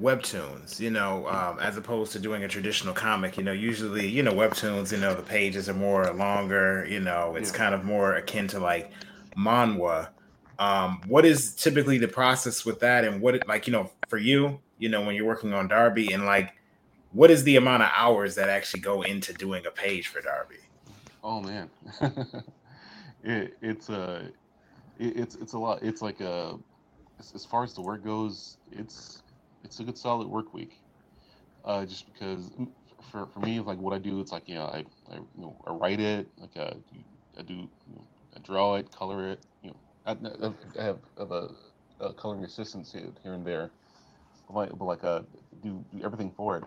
[0.00, 4.22] webtoons, you know, um, as opposed to doing a traditional comic, you know, usually, you
[4.22, 7.58] know, webtoons, you know, the pages are more longer, you know, it's yeah.
[7.58, 8.90] kind of more akin to like
[9.36, 10.08] manhwa.
[10.62, 14.60] Um, what is typically the process with that, and what, like, you know, for you,
[14.78, 16.54] you know, when you're working on Darbi, and like,
[17.10, 20.60] what is the amount of hours that actually go into doing a page for Darbi?
[21.24, 21.68] Oh man,
[23.24, 24.22] it, it's a, uh,
[25.00, 25.82] it, it's it's a lot.
[25.82, 26.56] It's like a,
[27.18, 29.22] as, as, far as the work goes, it's
[29.64, 30.78] it's a good solid work week.
[31.64, 32.68] Uh, just because mm,
[33.10, 35.56] for, for me, like what I do, it's like you know, I, I you know
[35.66, 36.74] I write it, like uh,
[37.38, 38.04] I do, you know,
[38.36, 39.40] I draw it, color it.
[39.62, 40.16] You know, I,
[40.78, 41.50] have, have a,
[42.00, 42.88] a coloring assistant
[43.22, 43.70] here and there,
[44.52, 45.22] but, like uh,
[45.62, 46.64] do, do everything for it,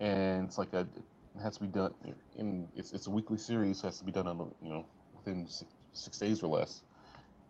[0.00, 1.94] and it's like a it has to be done
[2.36, 4.86] in it's it's a weekly series, so it has to be done on you know
[5.16, 6.82] within six, six days or less,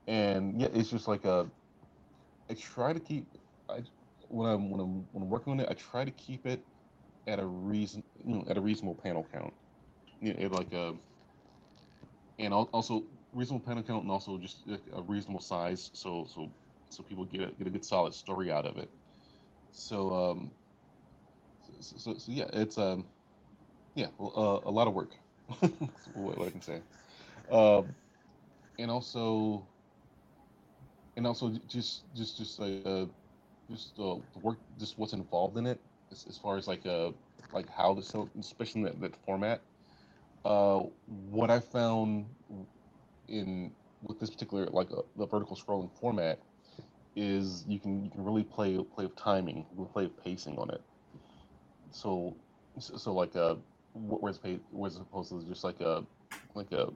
[0.06, 1.46] and yeah, it's just like a
[2.48, 3.26] I try to keep
[3.68, 3.82] I
[4.28, 6.60] when I'm when I'm when I'm working on it, I try to keep it
[7.26, 9.52] at a reason you know, at a reasonable panel count.
[10.20, 10.92] You know, like a uh,
[12.38, 13.02] and also
[13.36, 14.58] reasonable panel count and also just
[14.94, 16.50] a reasonable size so so
[16.88, 18.88] so people get a, get a good solid story out of it.
[19.72, 20.50] So um
[21.80, 23.04] so, so, so yeah, it's um
[23.94, 25.10] yeah, uh, a lot of work.
[26.14, 26.80] what, what I can say.
[27.50, 27.94] Um
[28.78, 29.66] and also
[31.16, 33.06] and also just just just uh,
[33.70, 35.80] just uh, the work, just what's involved in it,
[36.10, 37.10] as, as far as like uh
[37.52, 39.60] like how to the especially in that, that format.
[40.44, 40.84] Uh,
[41.30, 42.26] what I found
[43.28, 43.72] in
[44.02, 46.38] with this particular like uh, the vertical scrolling format
[47.16, 50.82] is you can you can really play play with timing, play with pacing on it.
[51.90, 52.36] So
[52.78, 53.56] so like uh
[53.94, 54.38] whereas
[54.70, 56.04] whereas opposed to just like a
[56.54, 56.88] like a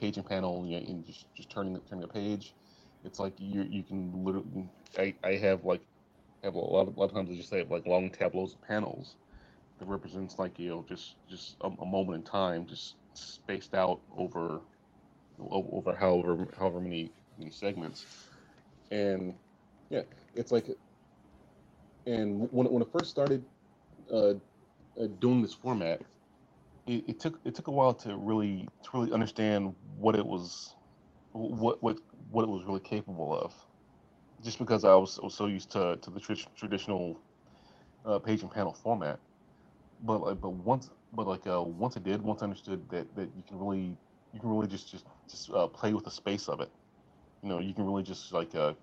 [0.00, 2.54] paging panel you know, and just just turning the turning a page,
[3.04, 5.82] it's like you you can literally I, I have like
[6.42, 8.62] have a lot of, a lot of times I just have like long tableaus of
[8.62, 9.16] panels
[9.78, 14.00] that represents like you know just just a, a moment in time, just spaced out
[14.16, 14.60] over
[15.38, 18.06] over however however many, many segments,
[18.90, 19.34] and
[19.90, 20.02] yeah,
[20.34, 20.66] it's like,
[22.06, 23.44] and when when it first started
[24.12, 24.34] uh,
[25.00, 26.00] uh, doing this format,
[26.86, 30.74] it, it, took it took a while to really to really understand what it was,
[31.32, 31.98] what what
[32.30, 33.54] what it was really capable of
[34.44, 37.20] just because I was, was so used to, to the tr- traditional
[38.04, 39.18] uh, page and panel format.
[40.04, 43.28] But like, but once, but like uh, once I did, once I understood that, that
[43.36, 43.96] you can really,
[44.34, 46.70] you can really just just just uh, play with the space of it.
[47.42, 48.74] You know, you can really just like uh,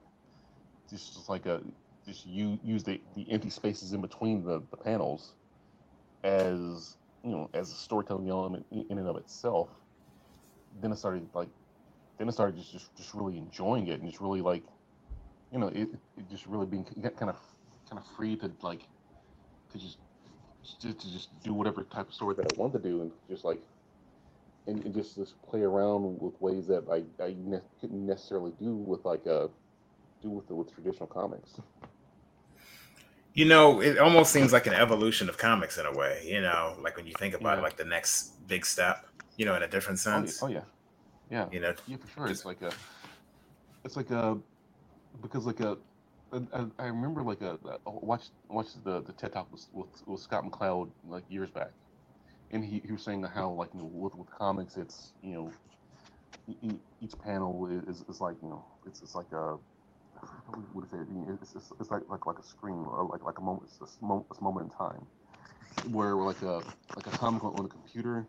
[0.90, 1.60] just, just like uh,
[2.06, 5.34] just use use the, the empty spaces in between the, the panels
[6.24, 9.70] as you know as a storytelling element in and of itself.
[10.82, 11.50] Then I started like,
[12.18, 14.64] then I started just just, just really enjoying it and just really like
[15.52, 17.38] you know, it, it just really being kind of
[17.90, 18.82] kind of free to like
[19.72, 19.98] to just
[20.82, 23.44] to, to just do whatever type of story that I want to do and just
[23.44, 23.62] like
[24.70, 28.74] and, and just just play around with ways that I, I ne- couldn't necessarily do
[28.76, 29.48] with like uh
[30.22, 31.52] do with the, with traditional comics.
[33.34, 36.26] You know, it almost seems like an evolution of comics in a way.
[36.26, 37.60] You know, like when you think about yeah.
[37.60, 39.06] it, like the next big step.
[39.38, 40.44] You know, in a different sense.
[40.44, 40.64] Oh, yeah, oh,
[41.32, 41.46] yeah.
[41.46, 41.50] yeah.
[41.54, 42.28] You know, yeah, for sure.
[42.28, 42.72] Just, it's like a,
[43.86, 44.38] it's like a
[45.22, 45.78] because like a
[46.34, 50.20] I, I remember like a, a watched watched the the TED talk with, with, with
[50.20, 51.72] Scott McCloud like years back,
[52.52, 55.52] and he, he was saying how like you know, with with comics it's you know
[57.02, 59.56] each panel is, is like you know it's it's like a
[60.74, 61.08] what is it
[61.42, 64.06] it's, it's, it's like like like a screen or like like a moment it's a,
[64.06, 65.06] moment, it's a moment in time
[65.94, 66.62] where like a
[66.96, 68.26] like a comic on a computer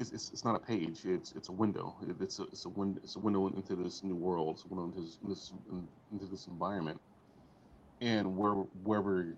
[0.00, 1.00] it's, it's, it's not a page.
[1.04, 1.94] It's it's a window.
[2.20, 3.00] it's a it's a window.
[3.04, 4.56] It's a window into this new world.
[4.56, 5.52] It's a window into this, this
[6.12, 7.00] into this environment.
[8.00, 9.36] And where wherever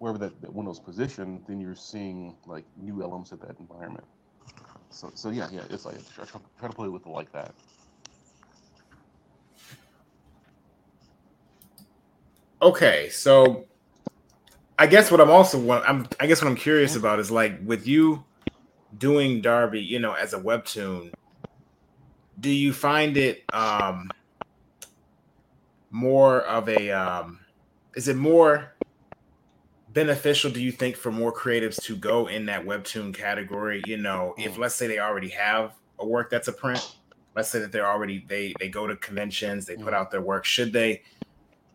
[0.00, 4.04] wherever that, that window's positioned, then you're seeing like new elements of that environment.
[4.88, 7.54] So so yeah yeah it's like I try, to play with it like that.
[12.62, 13.66] Okay, so
[14.78, 17.58] I guess what I'm also what I'm I guess what I'm curious about is like
[17.62, 18.24] with you
[18.96, 21.12] doing Darbi, you know, as a webtoon,
[22.40, 24.08] do you find it um
[25.90, 27.40] more of a um
[27.94, 28.74] is it more
[29.92, 33.82] beneficial do you think for more creatives to go in that webtoon category?
[33.86, 34.58] You know if mm.
[34.58, 36.96] let's say they already have a work that's a print
[37.36, 39.94] let's say that they're already they they go to conventions they put mm.
[39.94, 41.02] out their work should they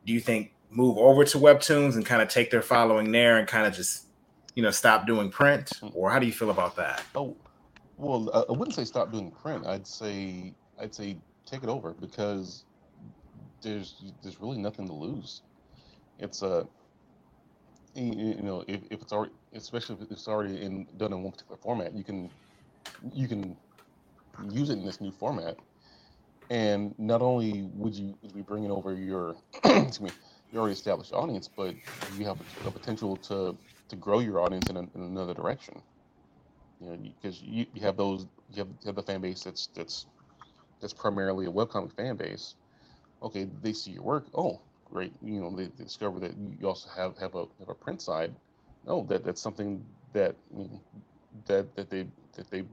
[0.06, 3.48] do you think move over to webtoons and kind of take their following there and
[3.48, 4.08] kind of just
[4.56, 5.72] you know stop doing print?
[5.82, 5.92] Mm.
[5.94, 7.04] Or how do you feel about that?
[7.16, 7.36] Oh
[7.98, 9.66] Well, I I wouldn't say stop doing print.
[9.66, 12.66] I'd say I'd say take it over because
[13.62, 15.42] there's there's really nothing to lose.
[16.20, 16.68] It's a
[17.96, 21.58] you know if, if it's already especially if it's already in done in one particular
[21.58, 22.32] format, you can
[23.14, 23.58] you can
[24.38, 25.58] use it in this new format.
[26.50, 30.14] And not only would you be bringing over your excuse me
[30.52, 31.76] your already established audience, but
[32.08, 33.58] you have a potential to
[33.90, 35.84] to grow your audience in, a, in another direction.
[36.80, 39.68] You know, because you, you have those you have, you have the fan base that's
[39.76, 40.08] that's
[40.82, 42.56] that's primarily a webcomic fan base.
[43.22, 44.28] Okay, they see your work.
[44.36, 45.14] Oh, great.
[45.22, 48.34] You know, they, discover that you also have have a have a print side.
[48.86, 49.84] No, that that's something
[50.14, 50.36] that
[51.48, 52.64] that that they that they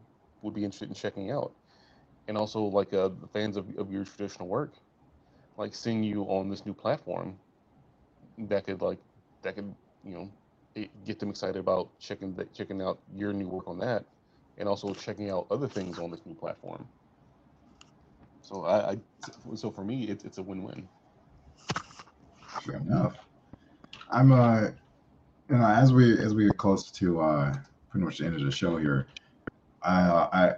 [0.43, 1.53] would be interested in checking out.
[2.29, 4.73] And also, like uh, the fans of, of your traditional work,
[5.57, 7.37] like seeing you on this new platform,
[8.39, 8.99] that could like
[9.43, 10.31] that could you know
[10.75, 14.05] it, get them excited about checking the, checking out your new work on that,
[14.59, 16.87] and also checking out other things on this new platform.
[18.41, 18.99] So I, I
[19.55, 20.89] so for me, it's it's a win-win.
[22.61, 23.17] Fair enough.
[24.11, 24.69] I'm uh,
[25.49, 27.55] you know, as we as we get close to uh,
[27.91, 29.07] pretty much the end of the show here,
[29.83, 30.55] I uh, I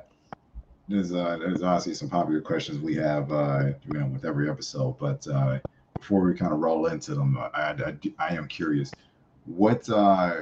[0.88, 4.98] there's uh there's obviously some popular questions we have uh you know with every episode,
[4.98, 5.58] but uh
[5.98, 8.94] before we kind of roll into them, I I, I am curious,
[9.46, 10.40] what uh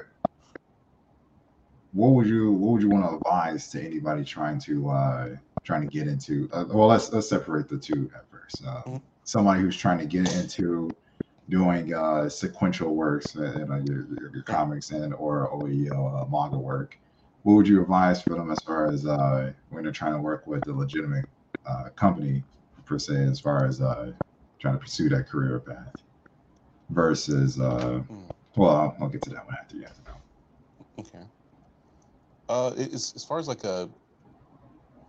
[1.93, 5.29] what would you what would you want to advise to anybody trying to uh
[5.63, 9.03] trying to get into uh, well let's let's separate the two at first uh, Mhm.
[9.25, 10.97] somebody who's trying to get into
[11.53, 16.99] doing uh sequential works uh, your, your, your comics and or OEL uh, manga work
[17.43, 20.47] what would you advise for them as far as uh when they're trying to work
[20.47, 21.27] with a legitimate
[21.67, 22.43] uh company
[22.87, 24.13] per se as far as uh
[24.61, 26.03] trying to pursue that career path
[26.91, 28.33] versus uh Mm.
[28.57, 30.17] well I'll, I'll get to that one after you have to know
[30.99, 31.25] Okay.
[32.49, 33.91] Uh, as as far as like a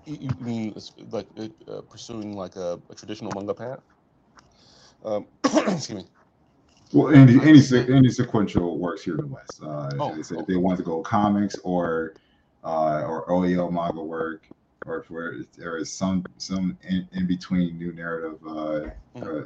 [0.06, 0.76] you, you mean
[1.12, 1.28] like
[1.68, 3.80] uh, pursuing like a, a traditional manga path?
[5.04, 6.06] Um, excuse me.
[6.94, 9.62] Well, any any any sequential works here in the West.
[9.64, 10.54] Uh, Oh, if, they, okay.
[10.54, 12.14] they want to go comics or
[12.64, 14.48] uh, or OEL manga work,
[14.86, 18.40] or if where there is some some in, in between new narrative.
[18.46, 18.90] Uh,
[19.20, 19.44] uh,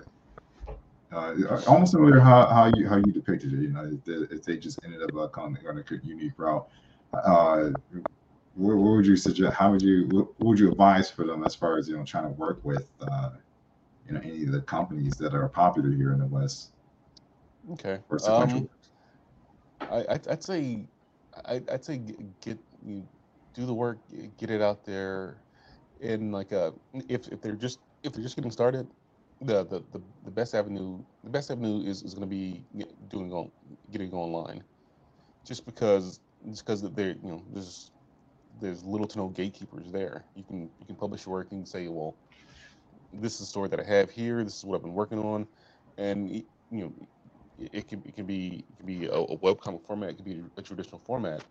[1.10, 3.62] uh, almost similar to how, how you how you depicted it.
[3.62, 6.68] You know, if they, if they just ended up uh, going on a unique route.
[7.14, 7.70] Uh,
[8.56, 9.56] what, what would you suggest?
[9.56, 12.04] How would you what, what would you advise for them as far as you know
[12.04, 13.30] trying to work with uh,
[14.06, 16.72] you know any of the companies that are popular here in the West
[17.74, 18.00] Okay.
[18.26, 18.70] Um,
[19.80, 20.86] I I'd, I'd say
[21.46, 21.98] I I'd say
[22.42, 23.08] get you
[23.54, 23.98] do the work,
[24.38, 25.38] get it out there,
[26.02, 26.72] and like uh
[27.10, 28.88] if if they're just if they're just getting started,
[29.42, 32.62] the the the, the best avenue the best avenue is, is going to be
[33.10, 33.52] doing on
[33.92, 34.64] getting online,
[35.46, 37.92] just because just because they're you know there's
[38.62, 40.24] there's little to no gatekeepers there.
[40.36, 42.16] You can you can publish your work and say well
[43.14, 44.44] this is the story that I have here.
[44.44, 45.48] This is what I've been working on,
[45.98, 46.94] and you know,
[47.60, 50.12] it, can it can be it can be a, a webcomic format.
[50.12, 51.44] It can be a traditional format,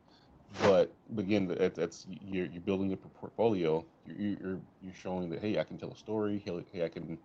[0.62, 3.84] but again, that, that's you're you're building a portfolio.
[4.06, 6.42] You're you're you're showing that hey, I can tell a story.
[6.44, 7.18] Hey, hey, I can.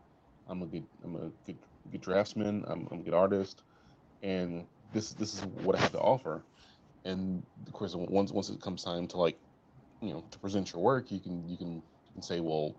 [0.48, 1.58] I'm a good I'm a good
[1.92, 2.66] good draftsman.
[2.68, 3.64] I'm, I'm a good artist,
[4.24, 6.44] and this this is what I have to offer.
[7.06, 9.38] And of course, once once it comes time to like,
[10.02, 12.76] you know, to present your work, you can you can you can say, well,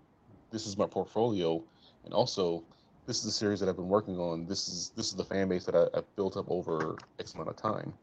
[0.51, 1.63] this is my portfolio,
[2.05, 2.63] and also
[3.05, 4.45] this is the series that I've been working on.
[4.45, 7.49] This is this is the fan base that I, I've built up over X amount
[7.49, 7.93] of time.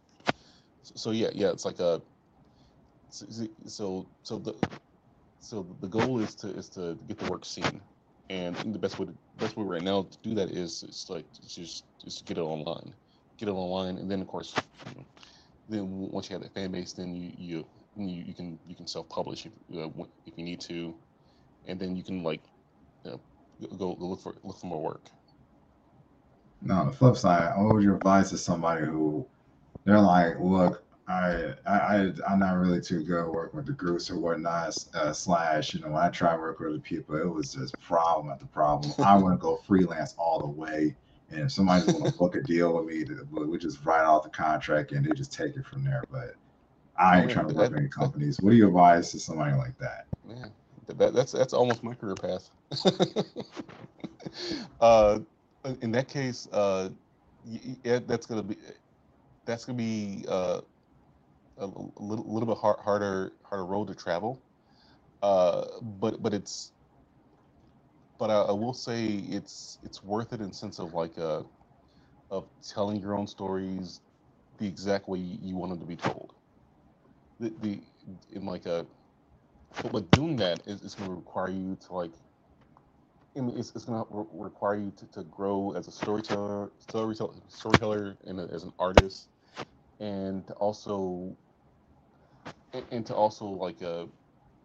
[0.83, 2.01] So, so yeah, yeah, it's like a
[3.11, 4.55] so so the
[5.41, 7.81] so the goal is to is to get the work seen,
[8.29, 11.25] and the best way to, best way right now to do that is it's like
[11.43, 12.93] it's just just get it online,
[13.39, 14.55] get it online, and then of course,
[14.89, 15.07] you know,
[15.69, 18.87] then once you have that fan base, then you you you, you can you can
[18.87, 19.89] self publish if uh,
[20.27, 20.95] if you need to,
[21.67, 22.43] and then you can like
[23.05, 23.21] you know,
[23.61, 25.07] go, go look for look for more work.
[26.63, 29.27] Now, on the flip side, what would you advise to somebody who
[29.85, 33.73] they're like, look, I, I, I I'm not really too good at working with the
[33.73, 34.77] groups or whatnot.
[34.95, 37.79] Uh, slash, you know, when I try to work with the people, it was just
[37.81, 38.93] problem after problem.
[39.01, 40.95] I want to go freelance all the way,
[41.31, 44.31] and if somebody's want to book a deal with me, we just write off the
[44.31, 46.05] contract and they just take it from there.
[46.11, 46.35] But
[46.99, 48.41] I ain't trying to work with any companies.
[48.41, 50.07] What do you advise to somebody like that?
[50.25, 50.53] Man,
[50.99, 52.51] that, that's that's almost my career path.
[54.81, 55.19] uh,
[55.83, 56.91] in that case, uh,
[57.45, 58.57] yeah, that's gonna be
[59.47, 60.61] that's gonna be uh,
[61.59, 64.43] a, a little, little bit hard, harder harder road to travel.
[65.23, 65.65] Uh,
[66.01, 66.73] but but it's
[68.19, 71.43] but I, I will say it's it's worth it in sense of like uh
[72.31, 74.01] of telling your own stories
[74.59, 76.33] the exact way you want them to be told.
[77.41, 77.81] The, the
[78.33, 78.87] in like a
[79.83, 82.15] but, but doing that is, is going to require you to like
[83.37, 86.73] I mean, it's, it's going to re- require you to, to grow as a storyteller,
[86.79, 89.31] storyteller, storyteller, and a, as an artist,
[90.01, 91.37] and to also,
[92.73, 94.07] and, and to also like, uh,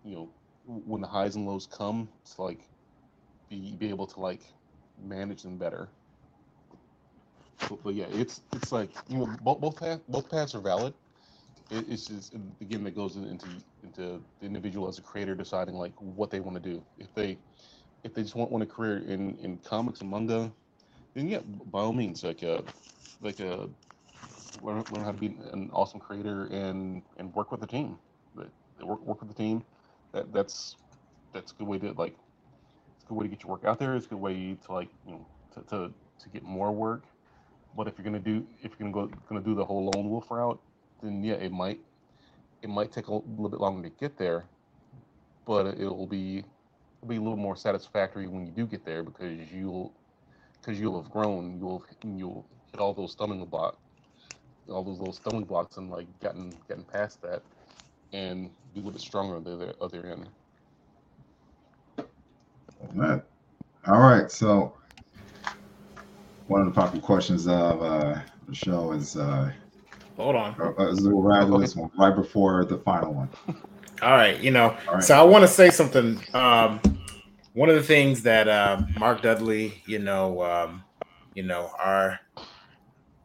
[0.04, 0.26] you know,
[0.66, 2.70] when the highs and lows come, to like,
[3.50, 4.44] be be able to like
[4.98, 5.90] manage them better.
[7.70, 10.96] But, but yeah, it's it's like you know both both paths both paths are valid.
[11.72, 13.48] It, it's just again that goes into
[13.84, 16.84] into the individual as a creator deciding like what they want to do.
[17.00, 17.38] If they
[18.04, 20.52] if they just want, want a career in in comics and manga,
[21.16, 22.64] then yeah, by all means, like a
[23.22, 23.70] like a
[24.62, 27.98] learn, learn how to be an awesome creator and and work with the team.
[28.36, 28.50] But
[28.82, 29.64] work work with the team.
[30.14, 30.78] That that's
[31.34, 32.16] that's a good way to like.
[32.96, 33.96] It's a good way to get your work out there.
[33.96, 37.04] It's a good way to like you know to to, to get more work.
[37.76, 40.32] But if you're gonna do if you're gonna go gonna do the whole lone wolf
[40.32, 40.60] route,
[41.02, 41.80] then yeah, it might
[42.62, 44.46] it might take a little bit longer to get there,
[45.46, 49.40] but it'll be it'll be a little more satisfactory when you do get there because
[49.52, 49.94] you'll
[50.62, 53.78] because you'll have grown, you'll you'll hit all those stumbling blocks,
[54.70, 57.42] all those little stumbling blocks, and like gotten getting past that,
[58.14, 60.30] and be a little bit stronger on the other, end.
[63.88, 64.32] All right.
[64.32, 64.74] So
[66.48, 69.52] one of the popular questions of uh, the show is uh,
[70.18, 70.56] Hold on.
[70.60, 73.30] uh, is we'll rather this one right before the final one.
[74.02, 75.04] All right, you know, right.
[75.04, 76.22] so I want to say something.
[76.34, 76.80] Um,
[77.54, 80.84] one of the things that uh, Mark Dudley, you know, um,
[81.34, 82.20] you know, our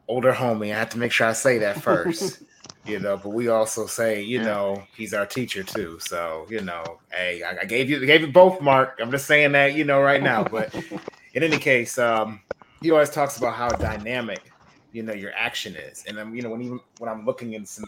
[0.08, 2.42] older homie, I have to make sure I say that first,
[2.86, 5.98] you know, but we also say, you know, he's our teacher too.
[6.00, 8.98] So, you know, hey, I, I gave you, gave you both, Mark.
[9.00, 10.44] I'm just saying that, you know, right now.
[10.44, 10.74] But
[11.34, 12.40] in any case, um,
[12.82, 14.49] he always talks about how dynamic
[14.92, 16.04] you know your action is.
[16.06, 17.84] And i'm you know when even when i'm looking in some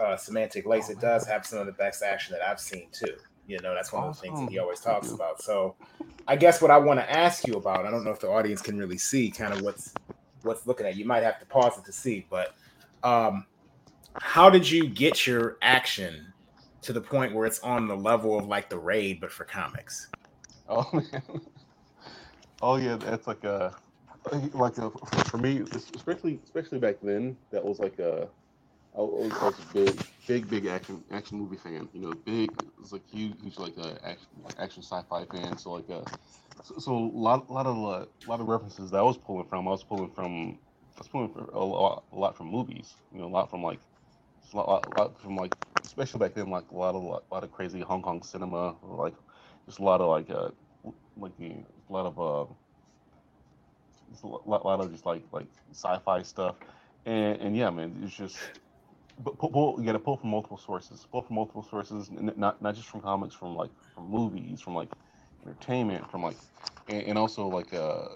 [0.00, 3.14] uh, semantic lace it does have some of the best action that i've seen too.
[3.46, 5.42] You know that's one of the things that he always talks about.
[5.42, 5.74] So
[6.28, 8.62] i guess what i want to ask you about i don't know if the audience
[8.62, 9.92] can really see kind of what's
[10.42, 12.54] what's looking at you might have to pause it to see but
[13.02, 13.44] um
[14.14, 16.32] how did you get your action
[16.82, 20.08] to the point where it's on the level of like the raid but for comics?
[20.68, 21.22] Oh man.
[22.60, 23.74] Oh yeah, that's like a
[24.32, 27.36] like a, for me, especially especially back then.
[27.50, 28.28] That was like a
[28.96, 31.88] I was, I was a big big big action action movie fan.
[31.92, 35.56] You know, big it was like huge, huge like a action like action sci-fi fan.
[35.58, 36.04] So like a
[36.62, 39.68] so, so a lot lot of uh, lot of references that I was pulling from.
[39.68, 40.58] I was pulling from
[40.96, 42.96] I was pulling from a lot, a lot from movies.
[43.12, 43.80] You know, a lot from like
[44.52, 45.52] a lot, lot from like
[45.84, 49.14] especially back then like a lot of a lot of crazy Hong Kong cinema like
[49.66, 50.50] just a lot of like uh
[51.16, 52.52] like a lot of uh
[54.22, 56.56] a lot, of just like like sci-fi stuff.
[57.06, 58.38] And and yeah man it's just
[59.18, 62.74] but pull, you got to pull from multiple sources pull from multiple sources not not
[62.74, 64.88] just from comics from like from movies from like
[65.44, 66.36] entertainment from like
[66.88, 68.08] and, and also like uh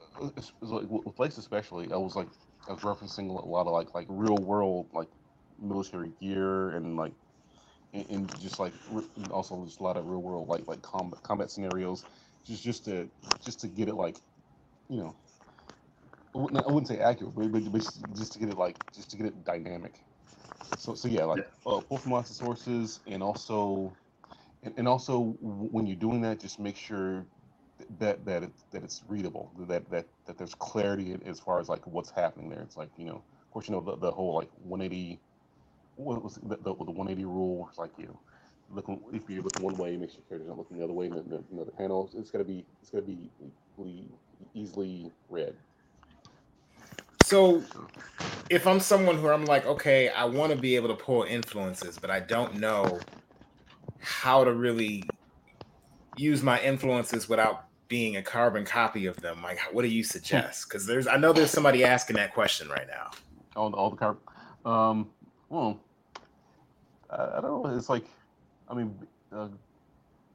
[0.62, 2.28] like with especially I was like
[2.68, 5.08] I was referencing a lot of like like real world like
[5.60, 7.12] military gear and like
[7.92, 8.72] and, and just like
[9.30, 12.04] also just a lot of real world like like combat combat scenarios
[12.46, 13.08] just just to
[13.44, 14.16] just to get it like
[14.88, 15.14] you know
[16.36, 19.26] I wouldn't, say accurate but, but but just, to get it like just to get
[19.26, 20.00] it dynamic.
[20.78, 23.96] So so yeah like uh, pull from lots of sources and also
[24.62, 27.24] and, and also when you're doing that just make sure
[27.98, 31.86] that that it, that it's readable that that that there's clarity as far as like
[31.86, 32.60] what's happening there.
[32.62, 35.20] It's like you know of course you know the, the whole like 180
[35.96, 37.66] what was the, the, the 180 rule?
[37.70, 38.20] It's like you know
[38.70, 41.06] looking if you're looking one way make sure your character's not looking the other way
[41.06, 43.30] in the, panel it's got to be it's got to be
[44.54, 45.56] easily read
[47.26, 47.60] so
[48.50, 51.98] if I'm someone who I'm like, okay, I want to be able to pull influences,
[51.98, 53.00] but I don't know
[53.98, 55.02] how to really
[56.16, 60.68] use my influences without being a carbon copy of them, like what do you suggest?
[60.68, 63.10] Because there's I know there's somebody asking that question right now.
[63.56, 64.16] all, all the car
[64.64, 65.08] um
[65.48, 65.80] well
[67.10, 68.04] I, I don't know it's like
[68.68, 68.94] i mean
[69.32, 69.48] uh,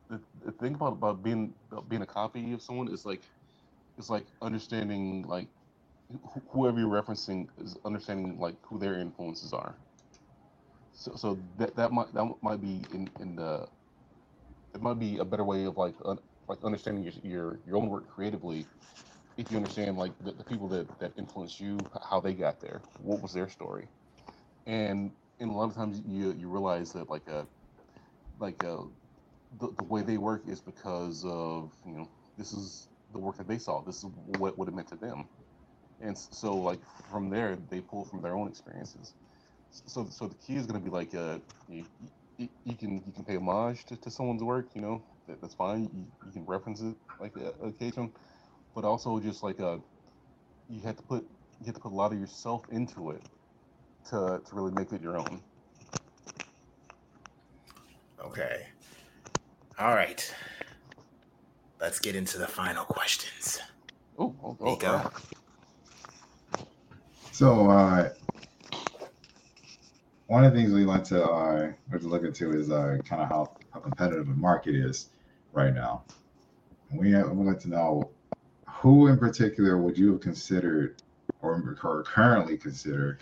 [0.10, 3.22] the, the thing about, about being about being a copy of someone is like
[3.98, 5.48] it's like understanding like
[6.52, 9.78] whoever you're referencing is understanding like who their influences are.
[10.94, 13.70] So so that that might that might be in in the
[14.76, 15.96] it might be a better way of like
[16.48, 18.68] like understanding your, your your own work creatively
[19.38, 22.84] if you understand like the, the people that that influenced you how they got there
[23.00, 23.90] what was their story.
[24.68, 27.48] And and a lot of times you you realize that like a
[28.40, 28.88] like a
[29.60, 33.48] the, the way they work is because of you know this is the work that
[33.48, 33.82] they saw.
[33.84, 35.30] This is what what it meant to them
[36.02, 36.80] and so like
[37.10, 39.14] from there they pull from their own experiences
[39.70, 41.38] so so the key is going to be like uh
[41.70, 41.86] you,
[42.42, 44.68] you, you can you can pay homage to, to someone's work.
[44.74, 45.84] You know, that, that's fine.
[45.84, 48.12] You, you can reference it like uh, occasion,
[48.76, 49.78] but also just like uh,
[50.70, 51.24] you have to put
[51.60, 53.22] you have to put a lot of yourself into it
[54.10, 55.42] to to really make it your own.
[58.24, 58.68] Okay.
[59.80, 60.34] All right.
[61.80, 63.60] Let's get into the final questions.
[64.20, 64.88] Oh, oh, oh Nico.
[64.88, 65.10] uh,
[67.42, 68.10] So, uh,
[70.28, 73.30] one of the things we want to uh, to look into is uh, kind of
[73.30, 75.10] how, how competitive the market is
[75.52, 76.04] right now.
[76.94, 78.12] We would like to know
[78.70, 81.02] who in particular would you have considered
[81.42, 83.18] or, or currently consider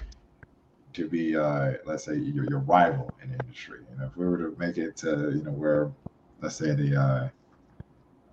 [0.96, 3.86] to be, uh, let's say, your, your rival in the industry.
[3.90, 5.94] And if we were to make it to, you know, where,
[6.42, 7.30] let's say, the uh,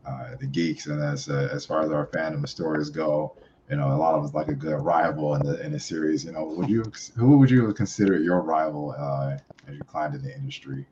[0.04, 3.36] uh, the geeks and as uh, as far as our fandom stories go,
[3.70, 6.24] you know, a lot of us like a good rival in the in the series.
[6.24, 6.84] You know, would you
[7.16, 10.86] who would you consider your rival uh, as you climbed in the industry,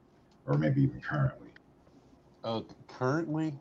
[0.46, 1.50] or maybe even currently?
[2.42, 3.54] Uh, currently,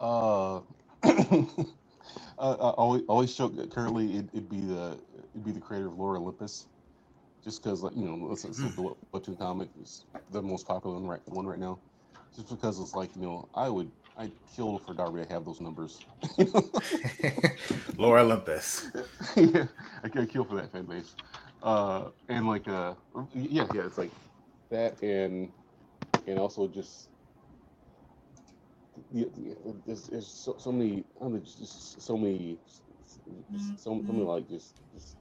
[0.00, 0.60] uh, uh,
[2.38, 4.98] I always always joke currently it, it'd be the
[5.32, 6.66] it'd be the creator of Lore Olympus,
[7.44, 11.06] just because like you know it's, it's the webtoon comic is the most popular one
[11.06, 11.78] right one right now,
[12.34, 15.60] just because it's like you know I would I'd kill for Darbi to have those
[15.60, 16.00] numbers.
[17.96, 18.90] Lore Olympus.
[19.36, 19.66] yeah,
[20.04, 21.14] I could kill for that fan base.
[21.62, 22.94] Uh, and like, uh,
[23.34, 24.10] yeah, yeah, it's like
[24.70, 25.50] that, and
[26.26, 27.10] and also just
[29.12, 29.54] yeah, yeah,
[29.86, 32.58] there's, there's so, so many, I don't know, just, just so many,
[33.76, 35.16] so, so many like just, just,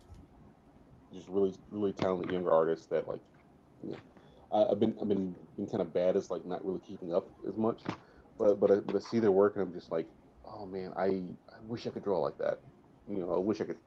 [1.14, 3.20] just really, really talented younger artists that like,
[3.84, 3.98] you know,
[4.52, 7.28] I, I've been, I've been, been kind of bad as like not really keeping up
[7.48, 7.80] as much,
[8.40, 10.08] but but I, but I see their work and I'm just like,
[10.46, 11.08] oh man, I,
[11.54, 12.60] I wish I could draw like that.
[13.10, 13.78] You know, I wish I could,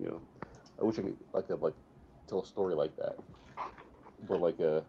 [0.00, 0.22] you know,
[0.80, 1.74] I wish I could like have, like
[2.28, 3.16] tell a story like that.
[4.28, 4.82] But like uh,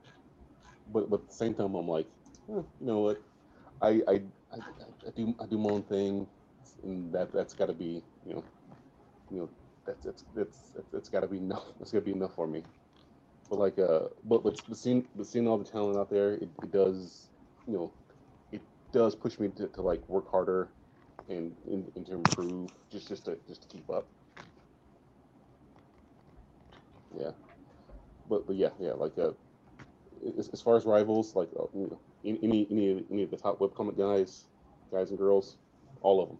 [0.93, 2.07] but but at the same time I'm like,
[2.49, 3.21] eh, you know what,
[3.81, 4.21] I I,
[4.53, 4.57] I
[5.07, 6.27] I do I do my own thing,
[6.83, 8.45] and that that's got to be you know,
[9.31, 9.49] you know
[9.87, 11.65] that's that's that's, that's got to be enough.
[11.79, 12.63] That's got to be enough for me.
[13.49, 16.49] But like uh, but but, but seeing but seeing all the talent out there, it,
[16.63, 17.29] it does,
[17.67, 17.91] you know,
[18.95, 20.69] does push me to, to like work harder
[21.27, 24.07] and, and and to improve just just to just to keep up.
[27.19, 27.31] Yeah,
[28.29, 29.31] but but yeah yeah like uh,
[30.37, 33.37] as, as far as rivals like uh, you know, any any any any of the
[33.37, 34.45] top webcomic guys,
[34.91, 35.57] guys and girls,
[36.01, 36.39] all of them.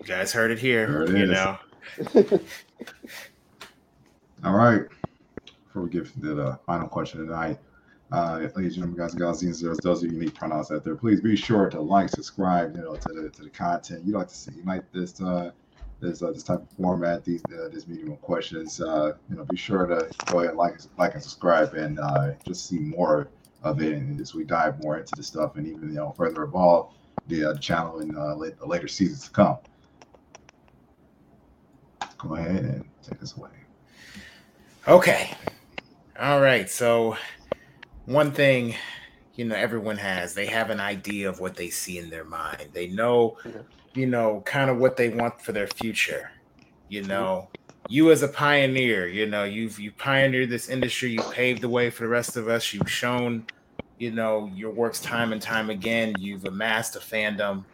[0.00, 0.86] You guys heard it here.
[0.86, 1.30] There it you is.
[1.30, 1.58] know.
[4.44, 4.82] All right.
[5.66, 7.58] Before we get to the final question tonight,
[8.14, 10.94] uh, ladies and gentlemen, guys and gals, are those are unique pronouns out there.
[10.94, 14.04] Please be sure to like, subscribe, you know, to the to the content.
[14.04, 15.50] You like to see, you like this uh,
[16.00, 18.80] this uh, this type of format, these uh, this medium of questions.
[18.80, 22.32] Uh, you know, be sure to go ahead and like like and subscribe, and uh,
[22.46, 23.28] just see more
[23.64, 23.94] of it.
[23.94, 26.94] And as we dive more into the stuff, and even you know further evolve
[27.26, 29.58] the uh, channel in uh, late, the later seasons to come.
[32.18, 33.50] Go ahead and take us away.
[34.86, 35.30] Okay.
[36.18, 36.70] All right.
[36.70, 37.16] So,
[38.06, 38.74] one thing,
[39.34, 42.68] you know, everyone has, they have an idea of what they see in their mind.
[42.72, 43.52] They know, Yeah.
[43.94, 46.30] you know, kind of what they want for their future.
[46.88, 47.10] You mm-hmm.
[47.10, 47.48] know,
[47.88, 51.90] you as a pioneer, you know, you've you pioneered this industry, you paved the way
[51.90, 52.72] for the rest of us.
[52.72, 53.46] You've shown,
[53.98, 56.14] you know, your works time and time again.
[56.18, 57.64] You've amassed a fandom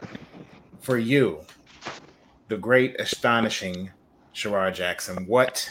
[0.80, 1.40] for you,
[2.48, 3.90] the great, astonishing
[4.32, 5.26] Sherard Jackson.
[5.26, 5.70] What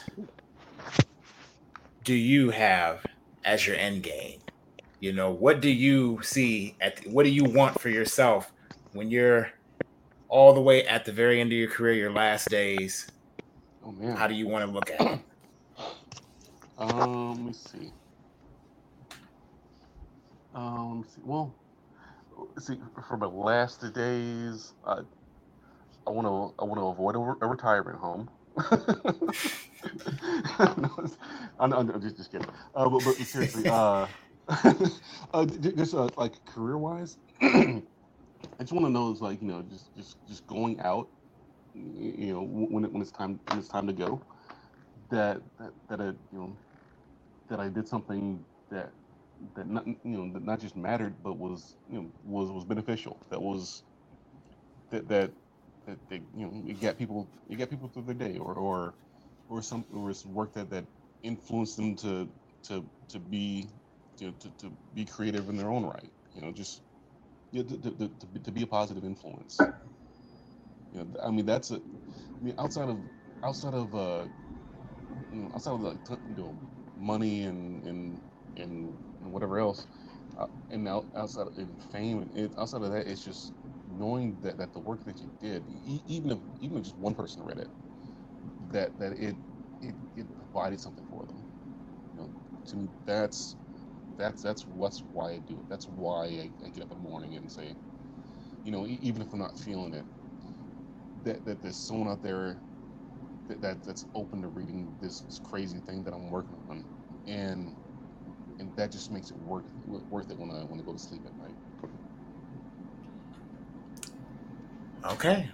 [2.04, 3.06] do you have
[3.44, 4.40] as your end game?
[5.00, 8.52] You know, what do you see at what do you want for yourself
[8.92, 9.50] when you're
[10.28, 13.08] all the way at the very end of your career, your last days?
[13.84, 14.18] Oh man.
[14.18, 15.20] How do you want to look at it?
[16.78, 17.92] Um, let me see.
[20.56, 21.22] Um, let me see.
[21.26, 21.54] Well,
[22.58, 25.00] see, for my last days, I,
[26.08, 28.30] I want to, I want to avoid a, a retirement home.
[30.60, 31.10] no,
[31.60, 32.48] I'm, I'm, I'm just, just kidding.
[32.74, 34.08] Uh, but, but seriously, uh,
[35.34, 37.84] uh, just uh, like career-wise, I
[38.60, 41.10] just want to know is like you know just, just, just going out,
[41.74, 44.22] you know, when it, when it's time, when it's time to go,
[45.12, 46.58] that that that I, you know
[47.50, 48.92] that I did something that
[49.56, 53.22] that not you know that not just mattered but was you know was was beneficial
[53.30, 53.84] that was
[54.92, 55.32] that that
[55.88, 58.96] that, that you know it got people it got people through their day or or
[59.50, 60.86] or some or some work that that
[61.24, 62.30] influenced them to
[62.64, 63.68] to to be
[64.20, 66.84] to, to, to be creative in their own right you know just
[67.52, 69.70] you know, to, to, to, be- to be a positive influence
[70.92, 73.10] you know I mean that's a I mean outside of
[73.44, 74.30] outside of uh
[75.32, 76.60] you know, outside of like you know
[76.96, 78.22] money and and
[78.58, 79.88] and and whatever else.
[80.38, 83.54] Uh, and out, outside of fame, it, outside of that, it's just
[83.88, 87.16] knowing that, that the work that you did, e- even if even if just one
[87.16, 87.70] person read it,
[88.70, 89.38] that that it
[89.82, 91.48] it, it provided something for them.
[92.14, 92.36] You know,
[92.68, 93.58] to me, that's
[94.20, 95.70] that's that's what's why I do it.
[95.70, 97.74] That's why I, I get up in the morning and say,
[98.66, 100.04] you know, even if I'm not feeling it,
[101.24, 102.58] that, that there's someone out there
[103.48, 106.84] that, that that's open to reading this, this crazy thing that I'm working on,
[107.28, 107.74] and
[108.60, 111.22] and that just makes it worth worth it when I when I go to sleep
[111.26, 111.56] at night.
[115.14, 115.50] Okay,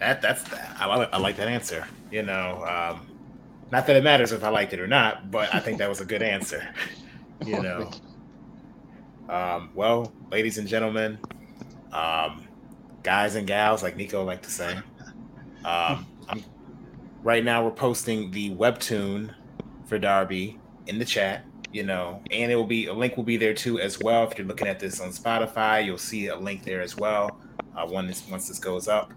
[0.00, 0.44] that that's
[0.80, 1.86] I, I like that answer.
[2.10, 3.06] You know, um,
[3.70, 6.00] not that it matters if I liked it or not, but I think that was
[6.00, 6.66] a good answer.
[7.44, 7.92] You know.
[9.28, 11.18] Um, well, ladies and gentlemen,
[11.92, 12.46] um,
[13.02, 14.78] guys and gals, like Nico like to say,
[15.64, 16.06] um,
[17.22, 19.34] right now we're posting the webtoon
[19.86, 21.44] for Darbi in the chat.
[21.70, 24.26] You know, and it will be a link will be there too as well.
[24.26, 27.38] If you're looking at this on Spotify, you'll see a link there as well.
[27.76, 29.12] Uh, once once this goes up,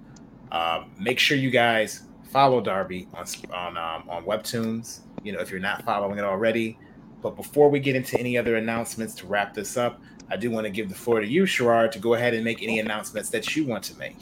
[0.52, 5.00] um, make sure you guys follow Darbi on on um, on Webtoons.
[5.24, 6.78] You know, if you're not following it already.
[7.22, 10.66] But before we get into any other announcements to wrap this up, I do want
[10.66, 13.56] to give the floor to you, Sherard, to go ahead and make any announcements that
[13.56, 14.18] you want to make.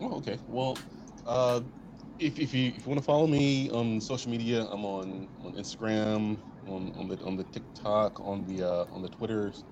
[0.00, 0.38] Oh, okay.
[0.48, 0.78] Well,
[1.26, 1.60] uh,
[2.18, 5.52] if, if you if you want to follow me on social media, I'm on on
[5.52, 9.64] Instagram, on, on the on the TikTok, on the uh, on the Twitters.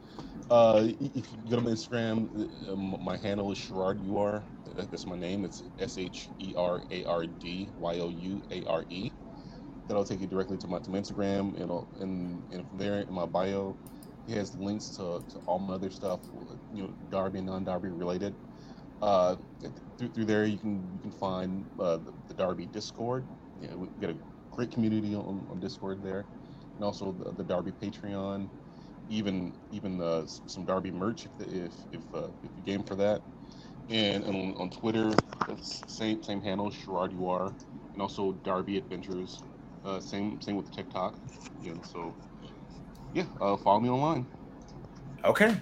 [0.51, 4.43] Uh, if you go to my Instagram, um, my handle is Sherard UR.
[4.77, 5.45] That's my name.
[5.45, 9.11] It's S H E R A R D Y O U A R E
[9.89, 11.71] that'll take you directly to my, to my Instagram, and,
[12.03, 13.77] and and from there in my bio,
[14.29, 16.21] it has links to, to all my other stuff,
[16.75, 18.35] you know, Darbi and non-Darbi related.
[19.01, 19.37] Uh,
[19.97, 23.25] through, through there, you can you can find uh, the, the Darbi Discord.
[23.61, 24.17] You know, we get a
[24.51, 26.25] great community on, on Discord there,
[26.75, 28.49] and also the, the Darbi Patreon,
[29.09, 33.23] even even uh, some Darbi merch if if if, uh, if you game for that.
[33.89, 35.13] And, and on, on Twitter,
[35.63, 37.55] same same handle, Sherard UR,
[37.95, 39.43] and also Darbi Adventures
[39.85, 41.19] uh, same same with TikTok.
[41.63, 42.15] You know, so
[43.15, 44.27] yeah, uh, follow me online.
[45.25, 45.57] Okay.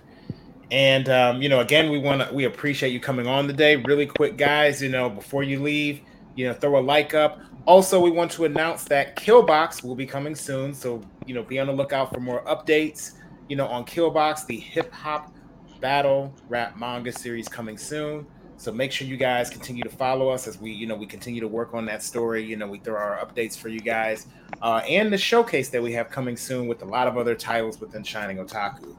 [0.71, 3.77] And um, you know, again, we want to we appreciate you coming on today.
[3.77, 4.83] Really quick, guys.
[4.83, 6.01] You know, before you leave,
[6.35, 7.41] you know, throw a like up.
[7.67, 10.75] Also, we want to announce that Killbox will be coming soon.
[10.75, 13.12] So you know, be on the lookout for more updates.
[13.49, 15.33] You know, on Killbox, the hip hop
[15.81, 18.27] battle rap manga series coming soon.
[18.59, 21.41] So make sure you guys continue to follow us as we, you know, we continue
[21.41, 22.43] to work on that story.
[22.43, 24.27] You know, we throw our updates for you guys,
[24.63, 27.81] uh, and the showcase that we have coming soon with a lot of other titles
[27.81, 28.97] within Shining Otaku.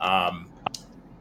[0.00, 0.48] Um,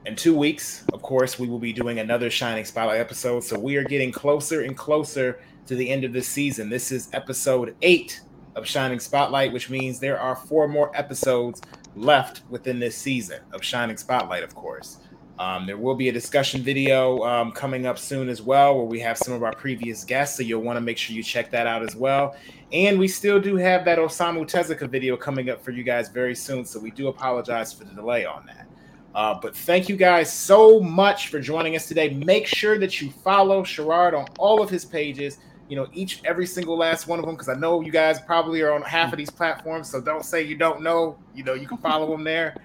[0.06, 3.44] in two weeks, of course, we will be doing another Shining Spotlight episode.
[3.44, 6.70] So we are getting closer and closer to the end of this season.
[6.70, 8.22] This is episode eight
[8.56, 11.62] of Shining Spotlight, which means there are four more episodes
[11.96, 14.98] left within this season of Shining Spotlight, of course.
[15.38, 19.00] Um, there will be a discussion video um, coming up soon as well, where we
[19.02, 20.38] have some of our previous guests.
[20.38, 22.36] So you'll want to make sure you check that out as well.
[22.72, 26.36] And we still do have that Osamu Tezuka video coming up for you guys very
[26.36, 26.64] soon.
[26.64, 28.68] So we do apologize for the delay on that.
[29.14, 32.10] Uh, but thank you guys so much for joining us today.
[32.10, 35.40] Make sure that you follow Sherard on all of his pages.
[35.68, 38.62] You know, each every single last one of them, because I know you guys probably
[38.62, 39.90] are on half of these platforms.
[39.90, 41.18] So don't say you don't know.
[41.34, 42.56] You know, you can follow them there.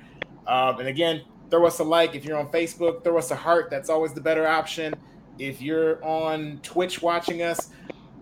[0.46, 3.70] Um, and again, throw us a like if you're on Facebook, throw us a heart.
[3.70, 4.94] That's always the better option.
[5.38, 7.70] If you're on Twitch watching us,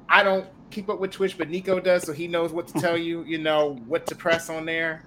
[0.08, 2.96] I don't keep up with Twitch, but Nico does, so he knows what to tell
[2.96, 5.04] you, you know, what to press on there.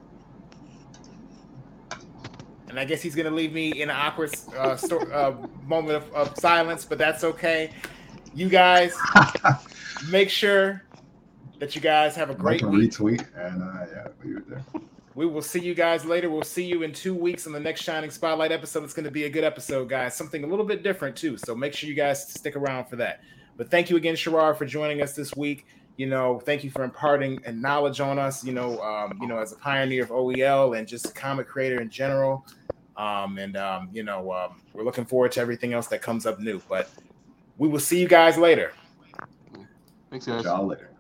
[2.70, 5.98] And I guess he's going to leave me in an awkward uh, sto- uh, moment
[5.98, 7.72] of, of silence, but that's okay.
[8.34, 8.96] You guys,
[10.10, 10.84] make sure
[11.60, 14.64] that you guys have a great like a retweet and uh, yeah, leave it there.
[15.14, 16.30] We will see you guys later.
[16.30, 18.84] We'll see you in two weeks on the next Shining Spotlight episode.
[18.86, 20.16] It's going to be a good episode, guys.
[20.16, 21.38] Something a little bit different, too.
[21.38, 23.22] So make sure you guys stick around for that.
[23.58, 25.66] But thank you again, Sherard, for joining us this week.
[25.98, 29.38] You know, thank you for imparting and knowledge on us, you know, um, you know,
[29.38, 32.46] as a pioneer of OEL and just a comic creator in general.
[32.96, 36.40] Um, and, um, you know, um, we're looking forward to everything else that comes up
[36.40, 36.62] new.
[36.70, 36.90] But
[37.58, 38.72] we will see you guys later.
[40.10, 40.46] Thanks, guys.
[40.46, 40.91] Y'all later.